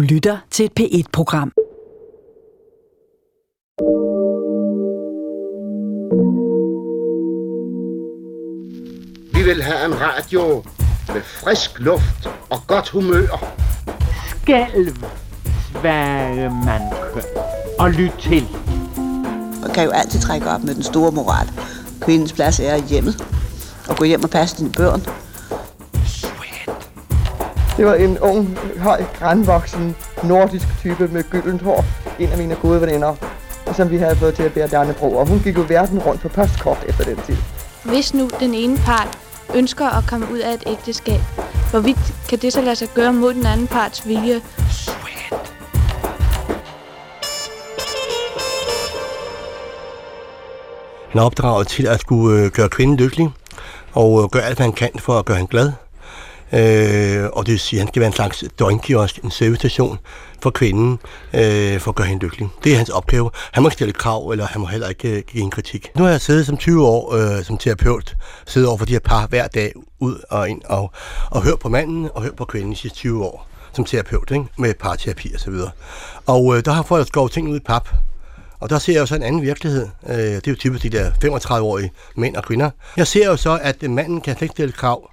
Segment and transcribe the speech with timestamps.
[0.00, 1.52] Du lytter til et P1-program.
[9.34, 10.64] Vi vil have en radio
[11.14, 13.56] med frisk luft og godt humør.
[14.28, 14.96] Skælv,
[15.70, 17.22] svage mandkøn,
[17.78, 18.48] og lyt til.
[19.62, 21.48] Man kan jo altid trække op med den store moral.
[22.00, 23.24] Kvindens plads er hjemmet.
[23.88, 25.19] Og gå hjem og passe dine børn.
[27.80, 31.84] Det var en ung, høj, grænvoksen, nordisk type med gyldent hår.
[32.18, 33.14] En af mine gode veninder,
[33.72, 35.16] som vi havde fået til at bære Dannebro.
[35.16, 37.36] Og hun gik jo verden rundt på postkort efter den tid.
[37.84, 39.18] Hvis nu den ene part
[39.54, 41.20] ønsker at komme ud af et ægteskab,
[41.70, 44.40] hvorvidt kan det så lade sig gøre mod den anden parts vilje?
[51.10, 53.30] Han er opdraget til at skulle øh, gøre kvinden lykkelig,
[53.92, 55.72] og øh, gøre alt, hvad han kan for at gøre hende glad.
[56.52, 59.98] Øh, og det vil sige, at han skal være en slags døgnkiosk, en servicestation
[60.42, 60.98] for kvinden,
[61.34, 62.48] øh, for at gøre hende lykkelig.
[62.64, 63.30] Det er hans opgave.
[63.52, 65.90] Han må ikke stille krav, eller han må heller ikke øh, give en kritik.
[65.96, 68.16] Nu har jeg siddet som 20 år øh, som terapeut,
[68.46, 70.92] siddet over for de her par hver dag ud og ind, og,
[71.30, 74.44] og hørt på manden og hørt på kvinden i sidste 20 år som terapeut, ikke?
[74.58, 75.70] med parterapi og så videre.
[76.26, 77.88] Og øh, der har folk skåret ting ud i pap,
[78.60, 79.88] og der ser jeg jo så en anden virkelighed.
[80.08, 82.70] Øh, det er jo typisk de der 35-årige mænd og kvinder.
[82.96, 85.10] Jeg ser jo så, at manden kan slet ikke stille krav.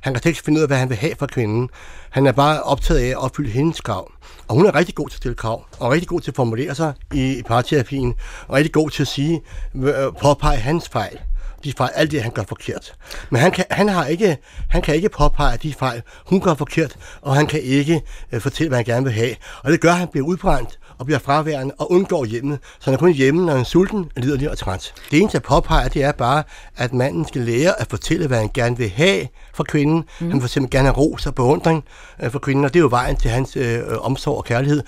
[0.00, 1.68] Han kan slet ikke finde ud af, hvad han vil have fra kvinden.
[2.10, 4.12] Han er bare optaget af at opfylde hendes krav.
[4.48, 6.74] Og hun er rigtig god til at stille krav, og rigtig god til at formulere
[6.74, 8.14] sig i parterapien,
[8.48, 9.40] og rigtig god til at sige,
[9.74, 11.18] øh, påpege hans fejl
[11.64, 12.94] de fejl, alt det, han gør forkert.
[13.30, 14.36] Men han kan, han har ikke,
[14.68, 18.68] han kan ikke påpege de fejl, hun gør forkert, og han kan ikke øh, fortælle,
[18.68, 19.34] hvad han gerne vil have.
[19.62, 22.58] Og det gør, at han bliver udbrændt og bliver fraværende og undgår hjemmet.
[22.78, 24.94] Så han er kun hjemme, når han er sulten, liderlig og træt.
[25.10, 26.42] Det eneste, jeg påpeger, det er bare,
[26.76, 30.04] at manden skal lære at fortælle, hvad han gerne vil have for kvinden.
[30.20, 30.30] Mm.
[30.30, 31.84] Han vil simpelthen gerne have ros og beundring
[32.22, 34.82] øh, for kvinden, og det er jo vejen til hans øh, omsorg og kærlighed.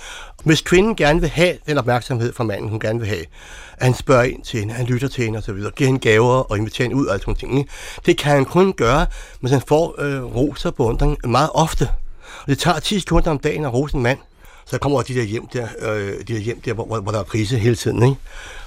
[0.45, 3.25] Hvis kvinden gerne vil have den opmærksomhed fra manden, hun gerne vil have,
[3.77, 6.59] at han spørger ind til hende, han lytter til hende osv., giver hende gaver og
[6.59, 7.69] inviterer hende ud og alt sådan ting.
[8.07, 9.07] Det kan han kun gøre,
[9.41, 11.89] hvis han får øh, ros og beundring meget ofte.
[12.43, 14.19] Og det tager 10 sekunder om dagen at rose en mand
[14.71, 17.25] så kommer de der hjem der, øh, de der, hjem der hvor, hvor der er
[17.25, 18.17] krise hele tiden, ikke?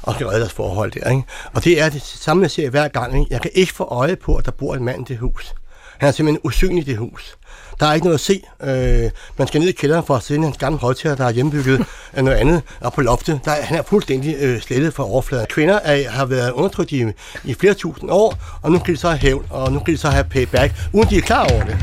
[0.02, 1.09] og skal redde deres forhold der.
[1.09, 1.24] Ikke?
[1.53, 3.19] Og det er det samme, jeg ser hver gang.
[3.19, 3.34] Ikke?
[3.34, 5.53] Jeg kan ikke få øje på, at der bor en mand i det hus.
[5.98, 7.38] Han er simpelthen usynlig i det hus.
[7.80, 8.42] Der er ikke noget at se.
[8.64, 11.86] Øh, man skal ned i kælderen for at se hans gamle højtager, der er hjembygget
[12.14, 13.40] af noget andet, og på loftet.
[13.46, 15.46] Der, han er fuldstændig øh, slettet fra overfladen.
[15.50, 17.06] Kvinder er, har været undertrykt i,
[17.44, 20.00] i flere tusind år, og nu kan de så have hævn, og nu kan de
[20.00, 21.78] så have payback, uden de er klar over det.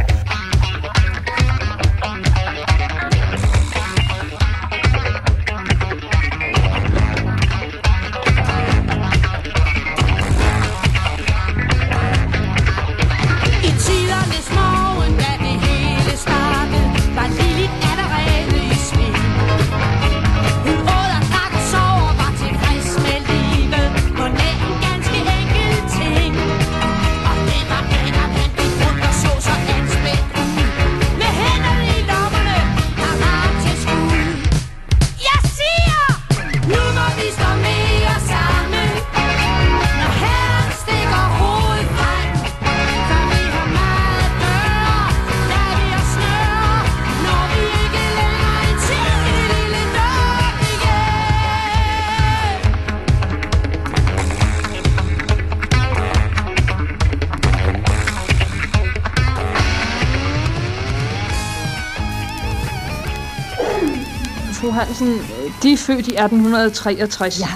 [64.70, 65.18] Fru Hansen,
[65.62, 67.40] de er født i 1863.
[67.40, 67.46] Ja.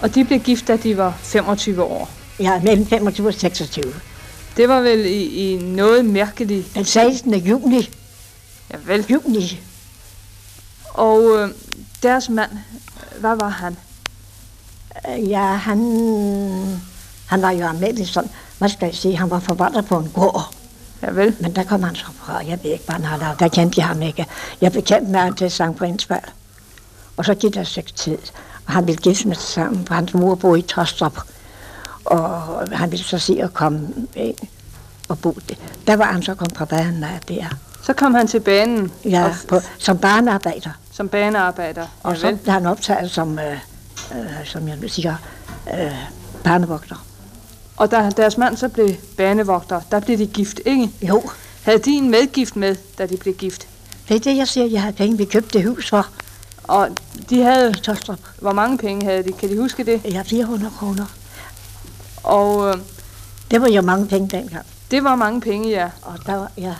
[0.00, 2.10] Og de blev gift, da de var 25 år.
[2.38, 3.84] Ja, mellem 25 og 26.
[4.56, 6.74] Det var vel i, i noget mærkeligt.
[6.74, 7.34] Den 16.
[7.34, 7.90] juni.
[8.70, 9.06] Ja, vel.
[9.10, 9.60] Juni.
[10.88, 11.48] Og øh,
[12.02, 12.50] deres mand,
[13.18, 13.76] hvad var han?
[15.08, 15.78] Øh, Ja, han,
[17.26, 18.30] han var jo Amelisson.
[18.58, 19.16] Hvad skal jeg sige?
[19.18, 20.54] Han var forvalter på en gård.
[21.02, 21.36] Ja, vel.
[21.40, 22.36] Men der kom han så fra.
[22.46, 23.40] Jeg ved ikke, hvad han har lavet.
[23.40, 24.26] Der kendte jeg ham ikke.
[24.60, 26.22] Jeg blev kendt med ham til Sankt Brinsberg.
[27.16, 28.18] Og så gik der seks tid.
[28.66, 31.18] Og han ville gifte med sammen, for hans mor boede i Tostrup.
[32.04, 34.36] Og han ville så se at komme ind
[35.08, 35.54] og bo der.
[35.86, 37.44] Der var han så kommet fra banen af der.
[37.82, 38.92] Så kom han til banen.
[39.04, 40.70] Ja, og, på, som barnearbejder.
[40.92, 41.86] som banearbejder.
[42.02, 43.52] Og ja, så blev han optaget som, øh,
[44.14, 45.16] øh, som jeg vil sige,
[45.74, 45.92] øh,
[46.44, 47.04] barnevogter.
[47.82, 50.90] Og da deres mand så blev banevogter, der blev de gift, ikke?
[51.02, 51.22] Jo,
[51.62, 53.66] Havde de en medgift med, da de blev gift?
[54.08, 54.66] det er det, jeg siger.
[54.66, 56.06] Jeg havde penge, vi købte det hus for
[56.64, 56.88] Og
[57.30, 58.18] de havde, i Tostrup.
[58.40, 59.32] hvor mange penge havde de?
[59.32, 60.00] Kan de huske det?
[60.04, 61.06] Ja, 400 kroner.
[62.22, 62.76] Og øh,
[63.50, 64.66] Det var jo mange penge dengang.
[64.90, 65.90] det var mange penge, ja.
[66.02, 66.74] Og, der var, ja.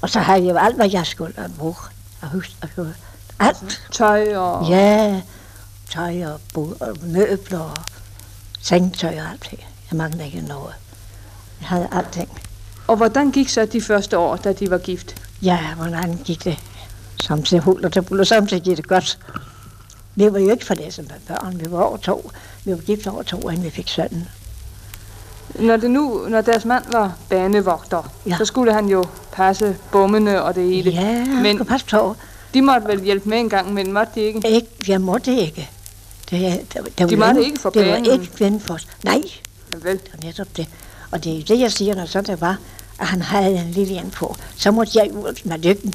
[0.00, 1.78] og så havde jeg jo alt, hvad jeg skulle have brugt.
[2.22, 2.86] og hus og hus.
[3.40, 3.82] Alt.
[3.92, 4.68] Tøj og...
[4.68, 5.20] Ja,
[5.90, 7.76] tøj og, bo- og møbler og
[8.60, 9.58] sengetøj og alt det.
[9.90, 10.74] Jeg mangler ikke noget.
[11.60, 12.28] Jeg havde alting.
[12.86, 15.14] Og hvordan gik så de første år, da de var gift?
[15.42, 16.58] Ja, hvordan gik det?
[17.22, 19.18] Samtidig huller til buller, samtidig gik det godt.
[20.14, 21.60] Vi var jo ikke for det som børn.
[21.60, 22.30] Vi var over to.
[22.64, 24.28] Vi var gift over to, inden vi fik sønnen.
[25.60, 28.36] Når, det nu, når deres mand var banevogter, Ja.
[28.38, 30.90] så skulle han jo passe bommene og det hele.
[30.90, 32.16] Ja, han Men skulle passe på.
[32.54, 34.48] de måtte vel hjælpe med en gang, men måtte de ikke?
[34.48, 35.70] Ikke, jeg måtte ikke.
[36.30, 38.20] Det, det, det, De var måtte ingen- ikke for Det var banen.
[38.22, 38.88] ikke ven for os.
[39.04, 39.22] Nej,
[39.84, 39.98] vel.
[39.98, 40.68] det var netop det.
[41.10, 42.58] Og det er det, jeg siger, når så det var,
[42.98, 44.36] at han havde en lille en på.
[44.56, 45.94] Så måtte jeg ud med lygten.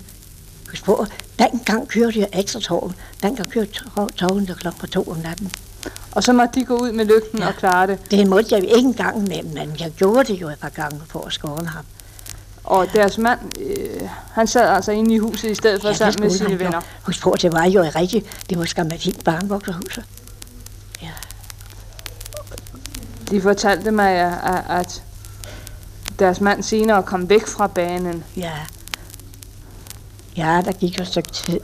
[0.69, 1.05] Husk på,
[1.39, 2.91] dengang kørte jeg ekstra tog.
[3.23, 5.51] Dengang kørte tog- togene der klokken på to om natten.
[6.11, 7.47] Og så måtte de gå ud med lygten ja.
[7.47, 8.11] og klare det.
[8.11, 11.25] Det måtte jeg ikke engang med, men jeg gjorde det jo et par gange for
[11.27, 11.85] at skåne ham.
[12.63, 16.23] Og deres mand, øh, han sad altså inde i huset i stedet for ja, sammen
[16.23, 16.81] med sine venner.
[17.03, 18.25] Husk på, det var jo rigtigt.
[18.49, 19.99] Det var skam et fint barnvokserhus.
[23.31, 25.03] De fortalte mig, at, at
[26.19, 28.23] deres mand senere kom væk fra banen.
[28.37, 28.53] Ja.
[30.37, 31.59] Ja, der gik jo et stykke tid.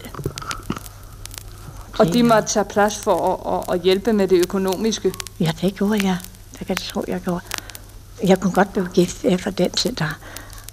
[2.00, 5.14] Og de måtte tage plads for at, at, at hjælpe med det økonomiske.
[5.40, 6.18] Ja, det gjorde jeg.
[6.52, 7.42] Det kan jeg tro, jeg gjorde.
[8.24, 10.20] Jeg kunne godt blive gift efter den tid der.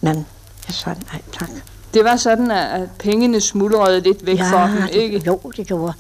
[0.01, 0.27] Men
[0.67, 1.49] jeg sagde nej tak.
[1.95, 5.23] Det var sådan, at, pengene smuldrede lidt væk ja, for dem, ikke?
[5.27, 5.95] Jo, det gjorde.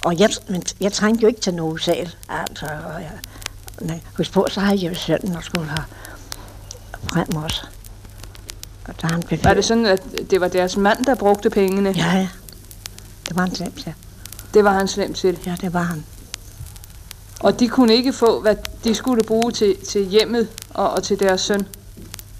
[0.00, 2.14] Og jeg, men jeg trængte jo ikke til noget sal.
[2.28, 3.10] Altså, og jeg,
[3.80, 5.84] men husk på, så har jeg sønnen og skulle have
[7.12, 7.66] frem også.
[8.88, 11.90] Og da han blev Var det sådan, at det var deres mand, der brugte pengene?
[11.96, 12.28] Ja, ja.
[13.28, 13.94] Det var han slemt til.
[14.54, 15.38] Det var han slemt til.
[15.46, 16.04] Ja, det var han.
[17.40, 21.20] Og de kunne ikke få, hvad de skulle bruge til, til hjemmet og, og til
[21.20, 21.66] deres søn.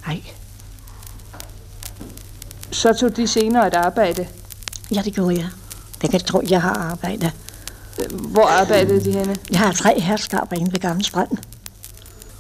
[0.07, 0.23] Nej.
[2.71, 4.29] Så tog de senere et arbejde.
[4.95, 5.49] Ja, det gjorde jeg.
[6.03, 7.33] Det kan jeg tro, jeg har arbejdet.
[8.11, 9.37] Hvor arbejdede de henne?
[9.51, 11.29] Jeg har tre herskaber inde ved Gamle Strand.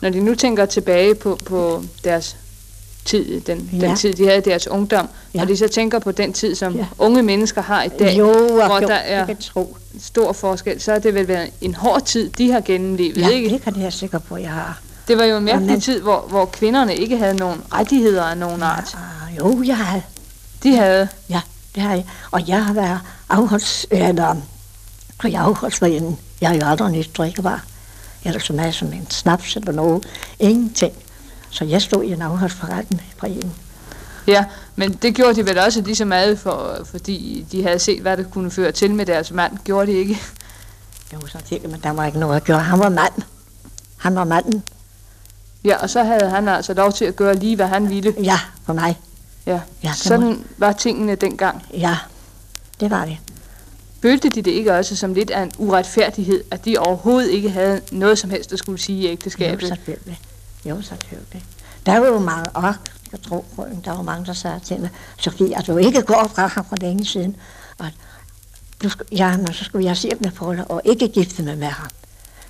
[0.00, 2.36] Når de nu tænker tilbage på, på deres
[3.04, 3.78] tid, den, ja.
[3.78, 3.86] Ja.
[3.88, 5.38] den tid, de havde i deres ungdom, ja.
[5.38, 5.42] Ja.
[5.42, 6.78] og de så tænker på den tid, som ja.
[6.78, 6.86] Ja.
[6.98, 9.76] unge mennesker har i dag, Jo, hvor jo, der er tro.
[10.02, 13.50] stor forskel, så har det vel været en hård tid, de har gennemlevet, Ja, ikke?
[13.50, 14.80] det kan jeg sikker på, jeg har.
[15.08, 15.80] Det var jo en mærkelig Jamen.
[15.80, 18.94] tid, hvor, hvor kvinderne ikke havde nogen rettigheder af nogen art.
[18.94, 20.00] Ah, Jo, jeg har.
[20.62, 21.08] De havde.
[21.30, 21.40] Ja,
[21.74, 22.04] det har jeg.
[22.30, 23.86] Og jeg har været afholds...
[23.90, 24.36] Eller,
[25.18, 26.18] på afholdsforeningen.
[26.40, 27.64] Jeg har jo aldrig nyt drikkevar.
[28.24, 30.06] Eller så meget som en snaps eller noget.
[30.38, 30.92] Ingenting.
[31.50, 33.54] Så jeg stod i en afholdsforening.
[34.26, 34.44] Ja,
[34.76, 38.16] men det gjorde de vel også lige så meget, for, fordi de havde set, hvad
[38.16, 39.58] det kunne føre til med deres mand.
[39.64, 40.20] Gjorde de ikke?
[41.12, 42.60] Jo, så tænkte men der var ikke noget at gøre.
[42.60, 43.12] Han var mand.
[43.96, 44.62] Han var manden.
[45.64, 48.14] Ja, og så havde han altså lov til at gøre lige, hvad han ville.
[48.22, 48.98] Ja, for mig.
[49.46, 51.62] Ja, Ja, sådan var tingene dengang.
[51.72, 51.96] Ja,
[52.80, 53.18] det var det.
[54.02, 57.80] Følte de det ikke også som lidt af en uretfærdighed, at de overhovedet ikke havde
[57.92, 59.68] noget som helst at skulle sige i Jo, ægteskabet?
[59.68, 60.20] selvfølgelig.
[60.64, 61.44] Jo, selvfølgelig.
[61.86, 62.74] Der var jo mange, og
[63.12, 63.44] jeg tror,
[63.84, 66.76] der var mange, der sagde til mig, Sofie, at du ikke går fra ham for
[66.80, 67.36] længe siden.
[67.78, 67.90] Og
[68.82, 71.88] du, ja, men så skulle jeg se med Paula og ikke gifte mig med ham.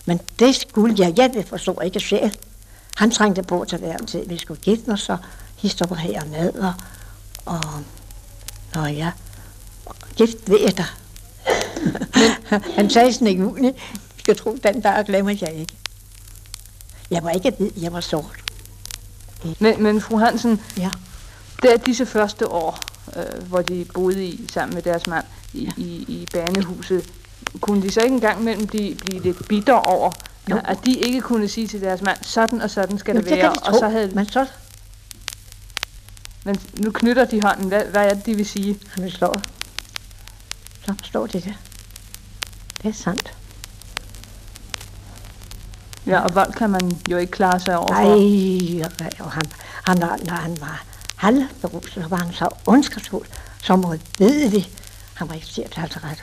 [0.06, 2.32] Men det skulle jeg, jeg forstå ikke selv.
[2.96, 5.16] Han trængte på til hver tid, vi skulle gifte os, så
[5.56, 6.72] historie herned, og,
[7.44, 7.60] og
[8.74, 9.12] nå ja,
[10.16, 10.86] gift ved jeg
[12.50, 12.60] dig.
[12.76, 13.74] Han sagde sådan i juni, jeg
[14.18, 15.74] skal tro, den dag glemmer jeg ikke.
[17.10, 18.36] Jeg var ikke hvid, jeg var sort.
[19.58, 20.90] Men, men fru Hansen, Ja.
[21.62, 22.78] der disse første år,
[23.16, 25.70] øh, hvor de boede i sammen med deres mand i, ja.
[25.76, 27.10] i, i banehuset,
[27.60, 30.12] kunne de så ikke engang imellem blive, blive lidt bitter over,
[30.50, 30.60] Jo.
[30.64, 33.38] at de ikke kunne sige til deres mand, sådan og sådan skal Jo, det det
[33.38, 34.46] være, kan de og så havde, men så
[36.44, 38.78] men nu knytter de hånden, hvad, hvad er det, de vil sige?
[38.94, 39.34] han vil slå.
[40.88, 41.54] Så forstår de det.
[42.82, 43.32] Det er sandt.
[46.06, 46.80] Ja, og vold kan man
[47.10, 49.42] jo ikke klare sig over Nej, og han,
[49.86, 50.84] han, var- når han var
[51.16, 53.26] halvberuset, så var han så ondskabsfuld,
[53.62, 54.68] så modbydelig.
[55.14, 56.22] Han var ikke til at rette.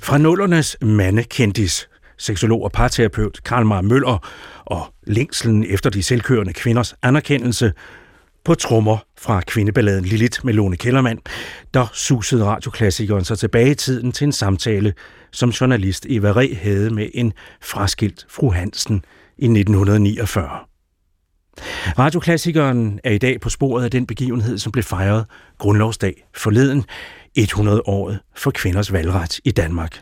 [0.00, 4.28] Fra nullernes mandekendis, seksolog og parterapeut Karl Mar Møller
[4.64, 7.72] og længselen efter de selvkørende kvinders anerkendelse
[8.44, 11.18] på trommer fra kvindeballaden Lilith med Lone Kellermann,
[11.74, 14.94] der susede radioklassikeren så tilbage i tiden til en samtale,
[15.32, 19.04] som journalist Eva Reh havde med en fraskilt fru Hansen
[19.38, 20.48] i 1949.
[21.98, 25.26] Radioklassikeren er i dag på sporet af den begivenhed, som blev fejret
[25.58, 26.84] grundlovsdag forleden,
[27.38, 30.00] 100-året for kvinders valgret i Danmark.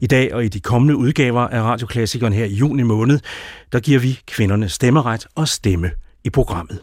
[0.00, 3.20] I dag og i de kommende udgaver af Radioklassikeren her i juni måned,
[3.72, 5.90] der giver vi kvinderne stemmeret og stemme
[6.24, 6.78] i programmet.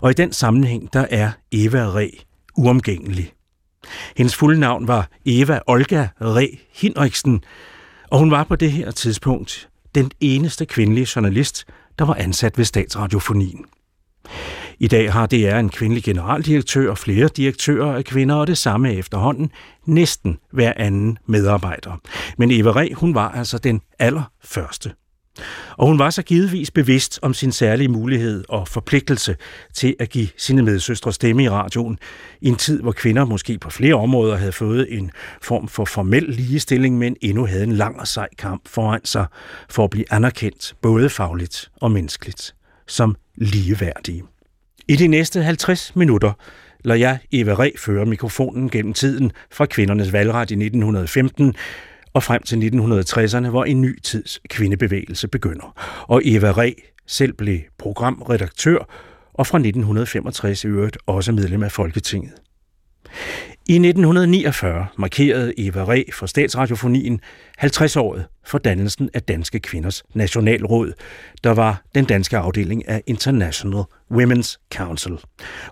[0.00, 2.10] Og i den sammenhæng, der er Eva Re
[2.56, 3.32] uomgængelig.
[4.16, 7.44] Hendes fulde navn var Eva Olga Re Hinriksen,
[8.10, 11.64] og hun var på det her tidspunkt den eneste kvindelige journalist,
[11.98, 13.64] der var ansat ved Statsradiofonien.
[14.78, 18.94] I dag har DR en kvindelig generaldirektør og flere direktører af kvinder, og det samme
[18.94, 19.50] efterhånden
[19.84, 22.00] næsten hver anden medarbejder.
[22.38, 24.92] Men Eva Re, hun var altså den allerførste.
[25.76, 29.36] Og hun var så givetvis bevidst om sin særlige mulighed og forpligtelse
[29.74, 31.98] til at give sine medsøstre stemme i radioen
[32.40, 35.10] i en tid, hvor kvinder måske på flere områder havde fået en
[35.42, 39.26] form for formel ligestilling, men endnu havde en lang og sej kamp foran sig
[39.68, 42.54] for at blive anerkendt både fagligt og menneskeligt
[42.86, 44.22] som ligeværdige.
[44.88, 46.32] I de næste 50 minutter
[46.84, 51.54] lader jeg Eva Ræ føre mikrofonen gennem tiden fra kvindernes valgret i 1915
[52.12, 55.74] og frem til 1960'erne, hvor en ny tids kvindebevægelse begynder.
[56.08, 56.74] Og Eva Re
[57.06, 58.78] selv blev programredaktør
[59.34, 62.32] og fra 1965 i øvrigt også medlem af Folketinget.
[63.68, 67.20] I 1949 markerede Eva Re for Statsradiofonien
[67.62, 70.92] 50-året for dannelsen af Danske Kvinders Nationalråd,
[71.44, 75.18] der var den danske afdeling af International Women's Council.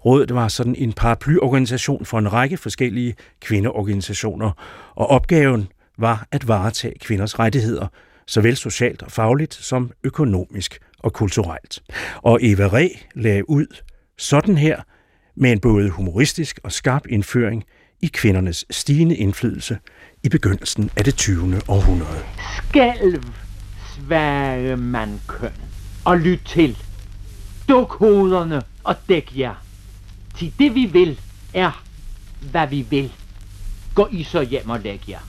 [0.04, 4.50] Rådet var sådan en paraplyorganisation for en række forskellige kvindeorganisationer,
[4.94, 7.86] og opgaven var at varetage kvinders rettigheder,
[8.26, 11.82] såvel socialt og fagligt som økonomisk og kulturelt.
[12.16, 13.66] Og Eva Ræ lagde ud
[14.18, 14.82] sådan her
[15.36, 17.64] med en både humoristisk og skarp indføring
[18.00, 19.78] i kvindernes stigende indflydelse
[20.24, 21.60] i begyndelsen af det 20.
[21.68, 22.22] århundrede.
[22.56, 23.22] Skælv,
[23.94, 25.52] svære mandkøn,
[26.04, 26.78] og lyt til.
[27.68, 29.54] Duk hovederne og dæk jer.
[30.38, 31.20] Til det vi vil
[31.54, 31.84] er,
[32.50, 33.12] hvad vi vil.
[33.94, 35.20] Gå I så hjem og læg jer.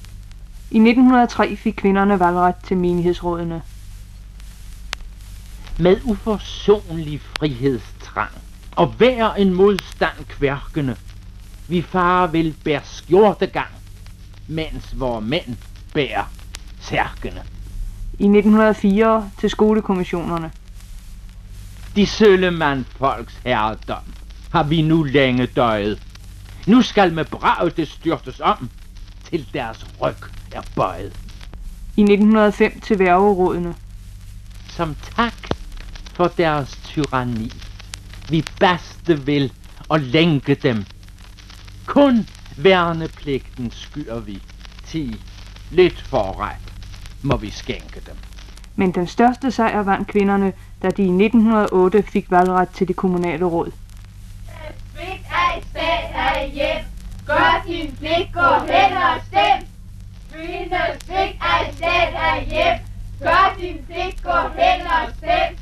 [0.72, 3.62] I 1903 fik kvinderne valgret til menighedsrådene.
[5.80, 8.32] Med uforsonlig frihedstrang
[8.76, 10.96] og hver en modstand kværkende.
[11.68, 13.72] Vi far vil bære skjortegang,
[14.48, 15.58] mens vores mænd
[15.94, 16.24] bærer
[16.82, 17.42] særkende.
[18.20, 20.52] I 1904 til skolekommissionerne.
[21.96, 24.04] De sølle folks herredom
[24.52, 26.02] har vi nu længe døjet.
[26.68, 28.70] Nu skal med brag det styrtes om,
[29.30, 31.14] til deres ryg er bøjet.
[31.98, 33.76] I 1905 til værgerådene.
[34.70, 35.34] Som tak
[36.14, 37.52] for deres tyranni.
[38.30, 39.54] Vi baste vil
[39.90, 40.86] og lænke dem.
[41.86, 42.28] Kun
[42.58, 44.42] værnepligten skyer vi.
[44.86, 45.22] Ti
[45.72, 46.74] lidt forret
[47.24, 48.16] må vi skænke dem.
[48.76, 53.46] Men den største sejr vandt kvinderne, da de i 1908 fik valgret til det kommunale
[53.46, 53.72] råd.
[54.96, 56.86] Fik af stat af hjem,
[57.26, 59.67] gør din pligt, gå hen og stem.
[60.38, 62.80] Kvinde, fik af stat af hjem,
[63.20, 65.58] gør din pligt, gå hen og stem.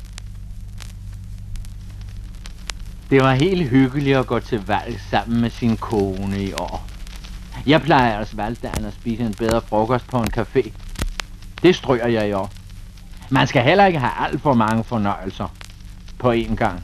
[3.10, 6.86] Det var helt hyggeligt at gå til valg sammen med sin kone i år.
[7.66, 10.70] Jeg plejer ellers valgdagen at spise en bedre frokost på en café.
[11.62, 12.50] Det stryger jeg i år.
[13.30, 15.48] Man skal heller ikke have alt for mange fornøjelser
[16.18, 16.82] på én gang.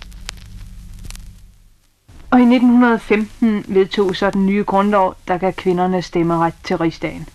[2.31, 7.29] Og i 1915 vedtog så den nye grundlov, der gav kvinderne stemmeret til rigsdagen.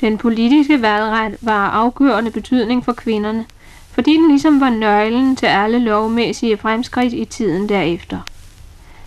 [0.00, 3.44] Den politiske valgret var af afgørende betydning for kvinderne,
[3.90, 8.20] fordi den ligesom var nøglen til alle lovmæssige fremskridt i tiden derefter.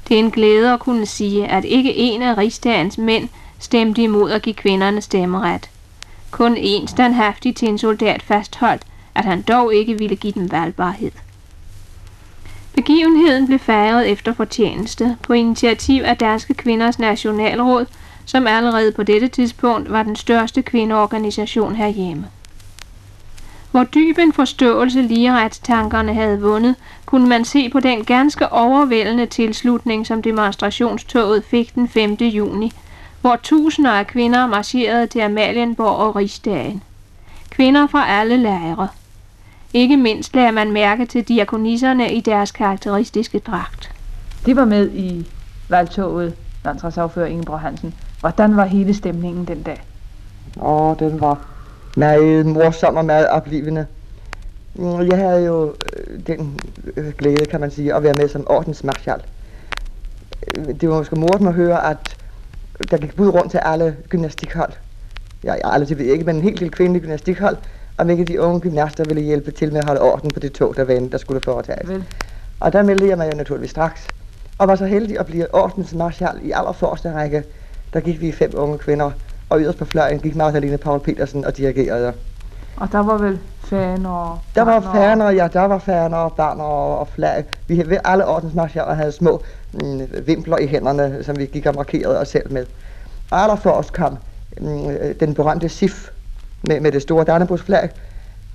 [0.08, 3.29] Det er en glæde at kunne sige, at ikke en af rigsdagens mænd
[3.60, 5.69] stemte imod at give kvinderne stemmeret.
[6.31, 8.81] Kun en standhaftig til en soldat fastholdt,
[9.15, 11.12] at han dog ikke ville give dem valgbarhed.
[12.75, 17.86] Begivenheden blev fejret efter fortjeneste på initiativ af Danske Kvinders Nationalråd,
[18.29, 22.27] som allerede på dette tidspunkt var den største kvindeorganisation herhjemme.
[23.71, 30.07] Hvor dyb en forståelse ligeretstankerne havde vundet, kunne man se på den ganske overvældende tilslutning,
[30.07, 32.13] som demonstrationstoget fik den 5.
[32.13, 32.71] juni,
[33.21, 36.83] hvor tusinder af kvinder marcherede til Amalienborg og Rigsdagen.
[37.50, 38.88] Kvinder fra alle lejre.
[39.74, 43.91] Ikke mindst lader man mærke til diakonisserne i deres karakteristiske dragt.
[44.45, 45.27] Det var med i
[45.69, 46.33] valgtoget,
[46.65, 47.93] landsretsafører Ingeborg Hansen.
[48.19, 49.83] Hvordan var hele stemningen den dag?
[50.61, 51.47] Åh, den var
[51.97, 53.85] meget morsom og meget oplevende.
[54.75, 56.59] Mm, Jeg havde jo øh, den
[56.97, 59.21] øh, glæde, kan man sige, at være med som ordensmarschall.
[60.57, 61.97] Øh, Det var måske morsomt at høre, at
[62.91, 64.71] der gik bud rundt til alle gymnastikhold.
[65.43, 67.57] Ja, alle, det ved jeg ikke, men en helt del kvindelige gymnastikhold,
[67.97, 70.75] og hvilke de unge gymnaster ville hjælpe til med at holde orden på det tog,
[70.75, 71.89] der, var, der skulle foretages.
[71.89, 72.03] Vel.
[72.59, 74.07] Og der meldte jeg mig jo naturligvis straks,
[74.57, 77.43] og var så heldig at blive ordensmarschall i allerforreste række.
[77.93, 79.12] Der gik vi fem unge kvinder,
[79.50, 82.13] og yderst på fløjen gik Magdalene Paul Petersen og dirigerede.
[82.77, 84.39] Og der var vel faner og...
[84.55, 87.43] Der var faner, ja, der var faner og barner og, og flag.
[87.67, 89.43] Vi havde alle ordensmarchaller havde små
[89.74, 92.65] mm, vimpler i hænderne, som vi gik og markerede os selv med.
[93.31, 94.17] Og allerforrest kom
[94.62, 96.10] mm, den berømte SIF
[96.67, 97.89] med, med det store Dannebrogsflag,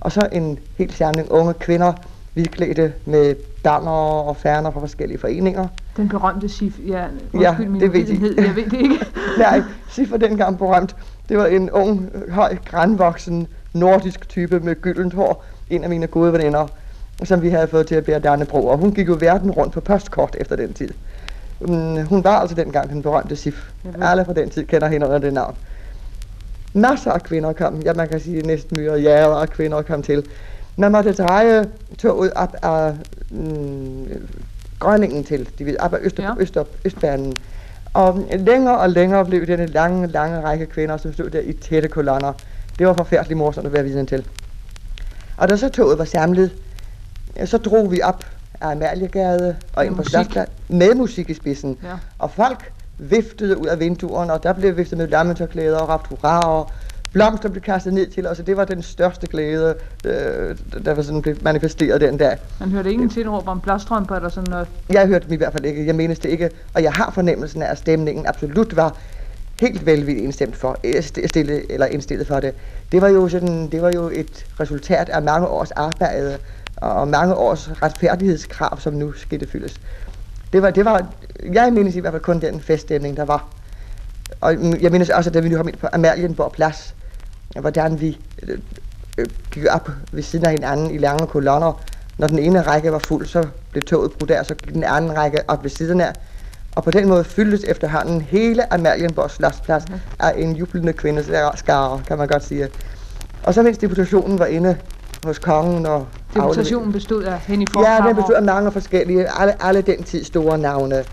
[0.01, 1.93] og så en helt samling unge kvinder,
[2.33, 3.91] hvidklædte med banner
[4.29, 5.67] og færner fra forskellige foreninger.
[5.97, 7.03] Den berømte SIF, ja,
[7.41, 8.43] Ja, min det ved de.
[8.45, 9.05] jeg ved det ikke.
[9.37, 10.95] Nej, SIF var dengang berømt.
[11.29, 15.43] Det var en ung, høj, grænvoksen, nordisk type med gyldent hår.
[15.69, 16.67] En af mine gode veninder,
[17.23, 18.67] som vi havde fået til at bære Dannebro.
[18.67, 20.89] Og hun gik jo verden rundt på postkort efter den tid.
[21.61, 23.69] Mm, Hun var altså dengang den berømte SIF.
[24.01, 25.55] Alle fra den tid kender hende under det navn.
[26.73, 27.81] Masser af kvinder kom.
[27.85, 30.23] Ja, man kan sige næsten myre ja, af kvinder kom til.
[30.77, 31.65] Man måtte dreje
[31.97, 32.93] toget op af
[33.31, 34.27] mm,
[34.79, 36.33] Grønningen til, de ved, op ad Øster, ja.
[36.39, 37.33] Øster, Østbanen.
[37.93, 41.87] Og længere og længere blev denne lange, lange række kvinder, som stod der i tætte
[41.87, 42.33] kolonner.
[42.79, 44.25] Det var forfærdeligt morsomt at være vidne til.
[45.37, 46.51] Og da så toget var samlet,
[47.45, 48.25] så drog vi op
[48.61, 50.11] af Amaliegade og ind på musik?
[50.11, 51.77] Slotspladsen med musik i spidsen.
[51.83, 51.89] Ja.
[52.19, 56.39] Og folk viftede ud af vinduerne, og der blev viftet med lammetørklæder og raft hurra,
[56.39, 56.71] og
[57.15, 61.01] blomster blev kastet ned til os, og det var den største glæde, øh, der var
[61.01, 62.37] sådan blev manifesteret den dag.
[62.59, 64.67] Man hørte ingen tilråb om blåstrømper eller sådan noget.
[64.89, 67.61] Jeg hørte dem i hvert fald ikke, jeg menes det ikke, og jeg har fornemmelsen
[67.61, 68.97] af, at stemningen absolut var
[69.61, 72.53] helt velvilligt indstemt for, øh, st- stille, eller indstillet for det.
[72.91, 76.37] Det var jo sådan, det var jo et resultat af mange års arbejde
[76.77, 79.75] og mange års retfærdighedskrav, som nu skete fyldes.
[80.53, 81.07] Det var, det var,
[81.53, 83.47] jeg mindes i hvert fald kun den feststemning, der var.
[84.41, 86.95] Og jeg mindes også, at da vi nu kom ind på Amalienborg Plads,
[87.61, 88.57] hvordan vi øh,
[89.17, 91.81] øh, gik op ved siden af hinanden i lange kolonner.
[92.17, 95.17] Når den ene række var fuld, så blev toget brudt der, så gik den anden
[95.17, 96.13] række op ved siden af.
[96.75, 99.83] Og på den måde fyldtes efterhånden hele Amalienborg Slotsplads
[100.19, 102.67] af en jublende kvindeskare, kan man godt sige.
[103.43, 104.77] Og så mens deputationen var inde
[105.23, 108.07] hos kongen og Deputationen bestod af Henny Ja, Forkhammer.
[108.07, 111.03] den bestod af mange forskellige, alle, alle den tid store navne.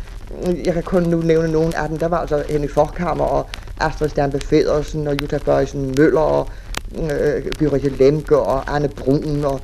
[0.64, 1.98] Jeg kan kun nu nævne nogle af dem.
[1.98, 3.46] Der var altså Henny Forkhammer og
[3.80, 6.48] Astrid Stampe Federsen og Jutta Bøjsen Møller og
[6.96, 9.60] øh, Birgitte Lemke og Anne Brun og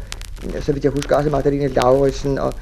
[0.47, 2.55] øh, så vidt jeg husker også Magdalene Lauritsen og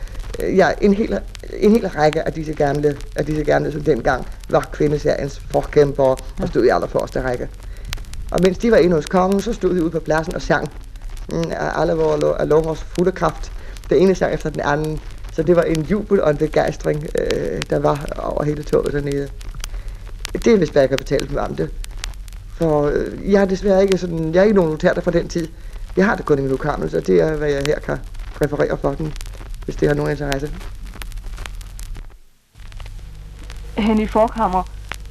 [0.42, 1.18] øh, ja, en hel,
[1.52, 6.04] en hel række af disse gamle, af disse gamle, som dengang var kvindeseriens forkæmper
[6.42, 7.48] og stod i allerforreste række.
[8.30, 10.68] Og mens de var inde hos kongen, så stod de ude på pladsen og sang
[11.32, 13.52] mm, af alle vores lo- af lungers fulde kraft.
[13.90, 15.00] Det ene sang efter den anden.
[15.36, 19.28] Så det var en jubel og en begejstring, øh, der var over hele toget dernede.
[20.32, 21.70] Det er vist, hvad jeg kan fortælle dem om det.
[22.58, 25.48] For øh, jeg har desværre ikke sådan, jeg har ikke nogen notater fra den tid.
[25.96, 27.98] Jeg har det kun i min hukommelse, og det er, hvad jeg her kan
[28.42, 29.12] referere for den,
[29.64, 30.50] hvis det har nogen interesse.
[33.78, 34.62] Henny Forkhammer,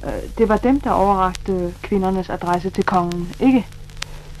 [0.04, 3.66] øh, det var dem, der overrakte kvindernes adresse til kongen, ikke?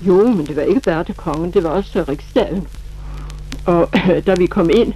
[0.00, 2.68] Jo, men det var ikke bare til kongen, det var også til riksdagen.
[3.66, 3.88] Og
[4.26, 4.92] da vi kom ind,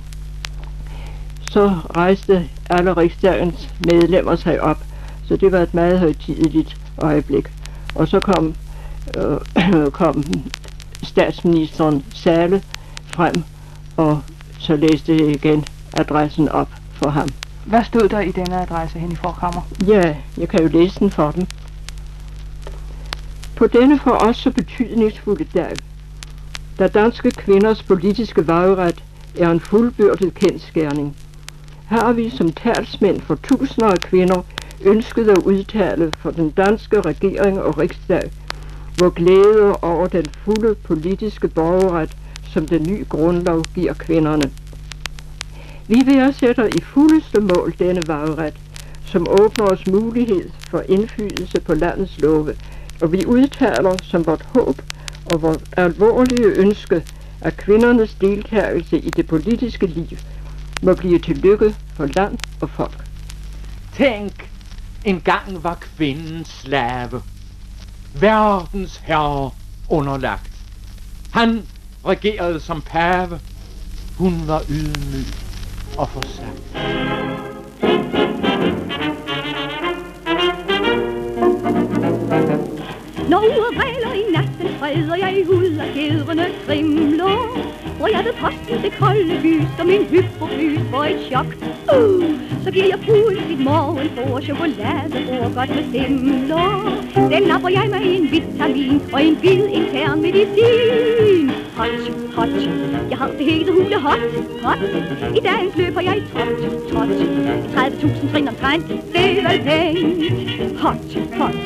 [1.51, 4.79] så rejste alle riksdagens medlemmer sig op.
[5.29, 7.49] Så det var et meget højtideligt øjeblik.
[7.95, 8.55] Og så kom,
[9.17, 10.25] øh, kom
[11.03, 12.63] statsministeren Sale
[13.07, 13.35] frem,
[13.97, 14.23] og
[14.59, 17.29] så læste jeg igen adressen op for ham.
[17.65, 19.63] Hvad stod der i denne adresse, Henny Forkhammer?
[19.87, 21.47] Ja, jeg kan jo læse den for dem.
[23.57, 25.73] På denne for os så betydningsfulde dag,
[26.79, 29.05] da danske kvinders politiske vejret
[29.39, 31.17] er en fuldbyrdet kendskærning,
[31.91, 34.43] har vi som talsmænd for tusinder af kvinder
[34.85, 38.31] ønsket at udtale for den danske regering og riksdag,
[38.97, 42.17] hvor glæde over den fulde politiske borgerret,
[42.53, 44.51] som den nye grundlov giver kvinderne.
[45.89, 48.55] Vi værdsætter i fuldeste mål denne vagret,
[49.05, 52.55] som åbner os mulighed for indflydelse på landets love,
[53.03, 54.83] og vi udtaler som vort håb
[55.33, 57.03] og vort alvorlige ønske,
[57.41, 60.19] at kvindernes deltagelse i det politiske liv
[60.83, 63.05] må blive til lykke for land og folk.
[63.95, 64.51] Tænk,
[65.05, 67.23] en gang var kvinden slave.
[68.21, 69.51] Verdens herre
[69.89, 70.53] underlagt.
[71.33, 71.63] Han
[72.07, 73.41] regerede som pave.
[74.19, 75.27] Hun var ydmyg
[75.99, 76.61] og forsat.
[83.29, 87.80] Når uret i natten, træder jeg ud af fjedrene strimler.
[88.01, 91.51] Hvor jeg ved passe det kolde lys, og min hypofys for et chok.
[91.95, 92.25] Uh,
[92.65, 96.71] så giver jeg puls i morgen for chokolade og godt med stemler.
[97.33, 101.51] Den napper jeg med en vitamin og en vid intern medicin.
[101.77, 102.01] Hot,
[102.37, 102.49] hot,
[103.11, 104.25] jeg har det hele hule hot,
[104.65, 104.83] hot.
[105.37, 106.57] I dagens løb har jeg tot,
[106.93, 107.09] tot.
[107.77, 110.81] 30.000 trin omtrent, det er vel pænt.
[110.81, 111.57] Hot, hot,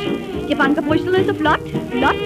[0.49, 2.23] jeg banker brystet så flot, flot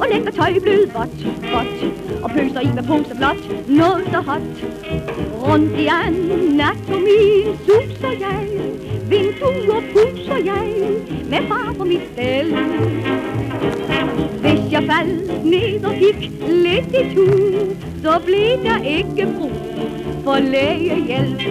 [0.00, 1.18] Og lægger tøj blød vådt,
[1.52, 1.78] vådt
[2.24, 4.42] Og pøser i med pose blot, noget så hot
[5.42, 8.48] Rundt i anatomien suser jeg
[9.12, 10.68] vinduer puser jeg
[11.30, 12.56] med far på mit stel.
[14.40, 17.26] Hvis jeg faldt ned og gik lidt i tu,
[18.02, 19.52] så blev der ikke brug
[20.24, 21.42] for lægehjælp.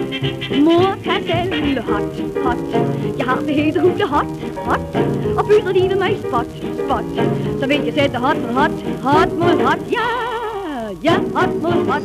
[0.64, 2.58] Mor kan selv hot, hot.
[3.18, 4.96] Jeg har det hele huset hot, hot.
[5.38, 6.46] Og byder de ved mig spot,
[6.84, 7.04] spot.
[7.60, 9.78] Så vil jeg sætte hot mod hot, hot mod hot.
[9.92, 10.41] Ja, Yeah
[11.04, 12.02] ja, hot mod hot.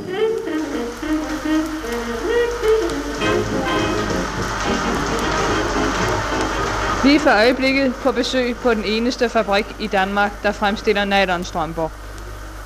[7.04, 11.90] Vi er for øjeblikket på besøg på den eneste fabrik i Danmark, der fremstiller nylonstrømper.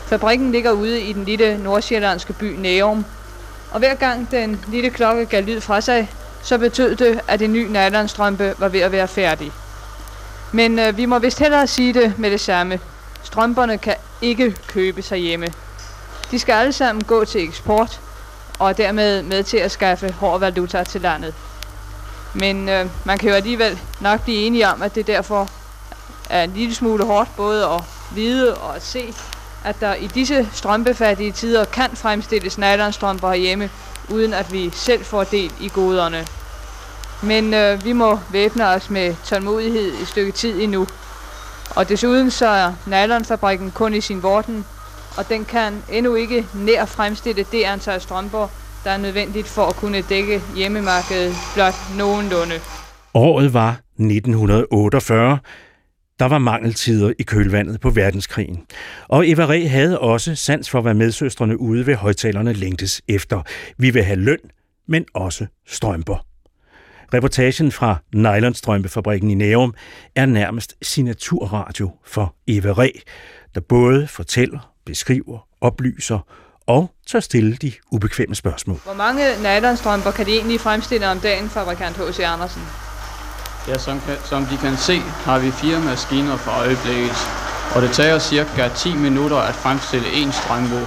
[0.07, 3.05] Fabrikken ligger ude i den lille nordsjællandske by Nærum,
[3.71, 6.11] og hver gang den lille klokke gav lyd fra sig,
[6.43, 9.51] så betød det, at en ny nylonstrømpe var ved at være færdig.
[10.51, 12.79] Men øh, vi må vist hellere sige det med det samme.
[13.23, 15.47] Strømperne kan ikke købes herhjemme.
[16.31, 17.99] De skal alle sammen gå til eksport,
[18.59, 21.33] og dermed med til at skaffe hård valuta til landet.
[22.33, 25.49] Men øh, man kan jo alligevel nok blive enige om, at det derfor
[26.29, 27.81] er en lille smule hårdt både at
[28.15, 29.13] vide og at se,
[29.63, 33.69] at der i disse strømpefattige tider kan fremstilles nylonstrømper herhjemme,
[34.09, 36.27] uden at vi selv får del i goderne.
[37.21, 40.87] Men øh, vi må væbne os med tålmodighed i stykke tid endnu.
[41.75, 44.65] Og desuden så er nylonfabrikken kun i sin vorden,
[45.17, 48.47] og den kan endnu ikke nær fremstille det antal strømper,
[48.83, 52.55] der er nødvendigt for at kunne dække hjemmemarkedet blot nogenlunde.
[53.13, 55.39] Året var 1948.
[56.19, 58.65] Der var mangeltider i kølvandet på verdenskrigen.
[59.07, 63.41] Og Eva Ræ havde også sans for, hvad medsøstrene ude ved højtalerne længtes efter.
[63.77, 64.39] Vi vil have løn,
[64.87, 66.25] men også strømper.
[67.13, 69.73] Reportagen fra Nylonstrømpefabrikken i Nærum
[70.15, 72.89] er nærmest signaturradio for Eva Ræ,
[73.55, 76.19] der både fortæller, beskriver, oplyser
[76.67, 78.79] og tør stille de ubekvemme spørgsmål.
[78.83, 82.19] Hvor mange nylonstrømper kan de egentlig fremstille om dagen, fabrikant H.C.
[82.19, 82.61] Andersen?
[83.67, 87.17] Ja, som, kan, som de kan se, har vi fire maskiner for øjeblikket,
[87.75, 90.79] og det tager cirka 10 minutter at fremstille en strømbo.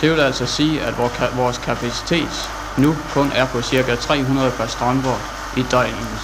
[0.00, 0.98] Det vil altså sige, at
[1.36, 5.16] vores kapacitet nu kun er på cirka 300 par strømper
[5.56, 6.20] i døgnet.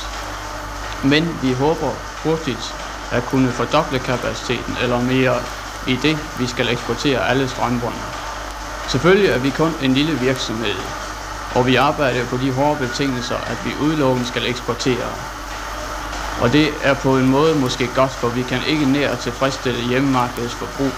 [1.04, 1.90] Men vi håber
[2.24, 2.74] hurtigt
[3.12, 5.36] at kunne fordoble kapaciteten eller mere
[5.86, 7.96] i det, vi skal eksportere alle strømperne.
[8.88, 10.74] Selvfølgelig er vi kun en lille virksomhed,
[11.54, 15.06] og vi arbejder på de hårde betingelser, at vi udelukkende skal eksportere.
[16.40, 20.54] Og det er på en måde måske godt, for vi kan ikke nær tilfredsstille hjemmemarkedets
[20.54, 20.90] forbrug.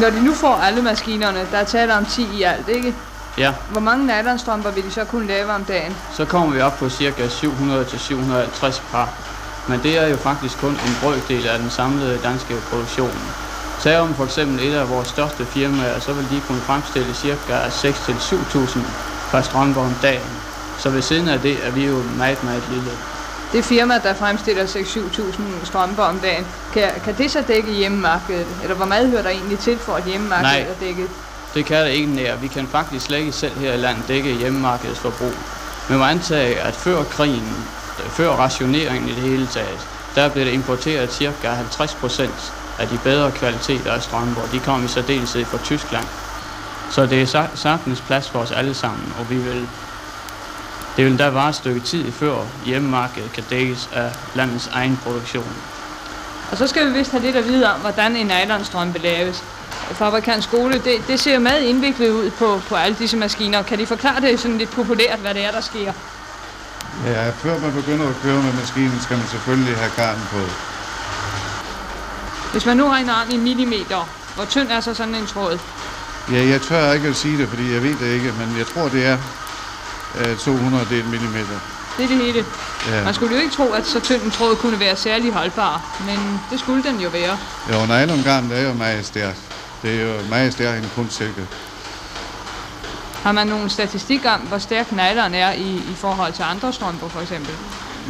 [0.00, 2.94] Når de nu får alle maskinerne, der er tale om 10 i alt, ikke?
[3.38, 5.96] Ja, Hvor mange nylonstrømper vil de så kunne lave om dagen?
[6.16, 9.08] så kommer vi op på cirka 700-750 par.
[9.68, 13.18] Men det er jo faktisk kun en brøkdel af den samlede danske produktion.
[13.80, 17.54] Tager om for eksempel et af vores største firmaer, så vil de kunne fremstille cirka
[17.68, 18.78] 6-7.000
[19.30, 20.30] par strømper om dagen.
[20.78, 22.90] Så ved siden af det er vi jo meget, meget lille.
[23.52, 28.46] Det firma, der fremstiller 6-7.000 strømper om dagen, kan, kan det så dække hjemmemarkedet?
[28.62, 30.70] Eller hvor meget hører der egentlig til for, at hjemmemarkedet Nej.
[30.70, 31.08] er dækket?
[31.54, 32.36] Det kan det ikke nær.
[32.36, 35.32] Vi kan faktisk slet ikke selv her i landet dække hjemmemarkedets forbrug.
[35.88, 37.66] Man må antage, at før krigen,
[38.04, 41.54] Øh, før rationeringen i det hele taget, der blev der importeret ca.
[41.82, 42.30] 50%
[42.78, 44.42] af de bedre kvaliteter af strømper.
[44.52, 46.06] De kom i særdeleshed fra Tyskland.
[46.90, 49.68] Så det er sagtens plads for os alle sammen, og vi vil
[50.96, 55.56] det vil da vare et stykke tid før hjemmemarkedet kan dækkes af landets egen produktion.
[56.50, 59.44] Og så skal vi vist have lidt at vide om, hvordan en nylonstrømpe laves.
[59.92, 63.62] Fabrikant skole, det, det ser jo meget indviklet ud på, på alle disse maskiner.
[63.62, 65.92] Kan de forklare det sådan lidt populært, hvad det er, der sker?
[67.04, 70.40] Ja, før man begynder at køre med maskinen, skal man selvfølgelig have garn på.
[72.52, 75.58] Hvis man nu regner om i millimeter, hvor tynd er så sådan en tråd?
[76.32, 78.88] Ja, jeg tør ikke at sige det, fordi jeg ved det ikke, men jeg tror,
[78.88, 79.18] det er
[80.20, 81.58] øh, 200 del millimeter.
[81.96, 82.44] Det er det hele.
[82.88, 83.04] Ja.
[83.04, 86.40] Man skulle jo ikke tro, at så tynd en tråd kunne være særlig holdbar, men
[86.50, 87.38] det skulle den jo være.
[87.72, 89.38] Jo, nylongarn er jo meget stærkt.
[89.82, 91.46] Det er jo meget stærkt end kun silke.
[93.26, 97.08] Har man nogle statistik om, hvor stærk nylon er i, i forhold til andre strømper
[97.08, 97.54] for eksempel?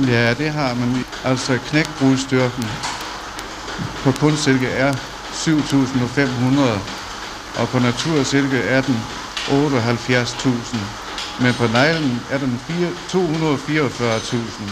[0.09, 1.05] Ja, det har man.
[1.24, 2.64] Altså knækbrudstyrken
[4.05, 9.02] på kunstsilke er 7.500, og på natursilke er den
[9.48, 10.76] 78.000.
[11.42, 14.62] Men på neglen er den fire- 244.000.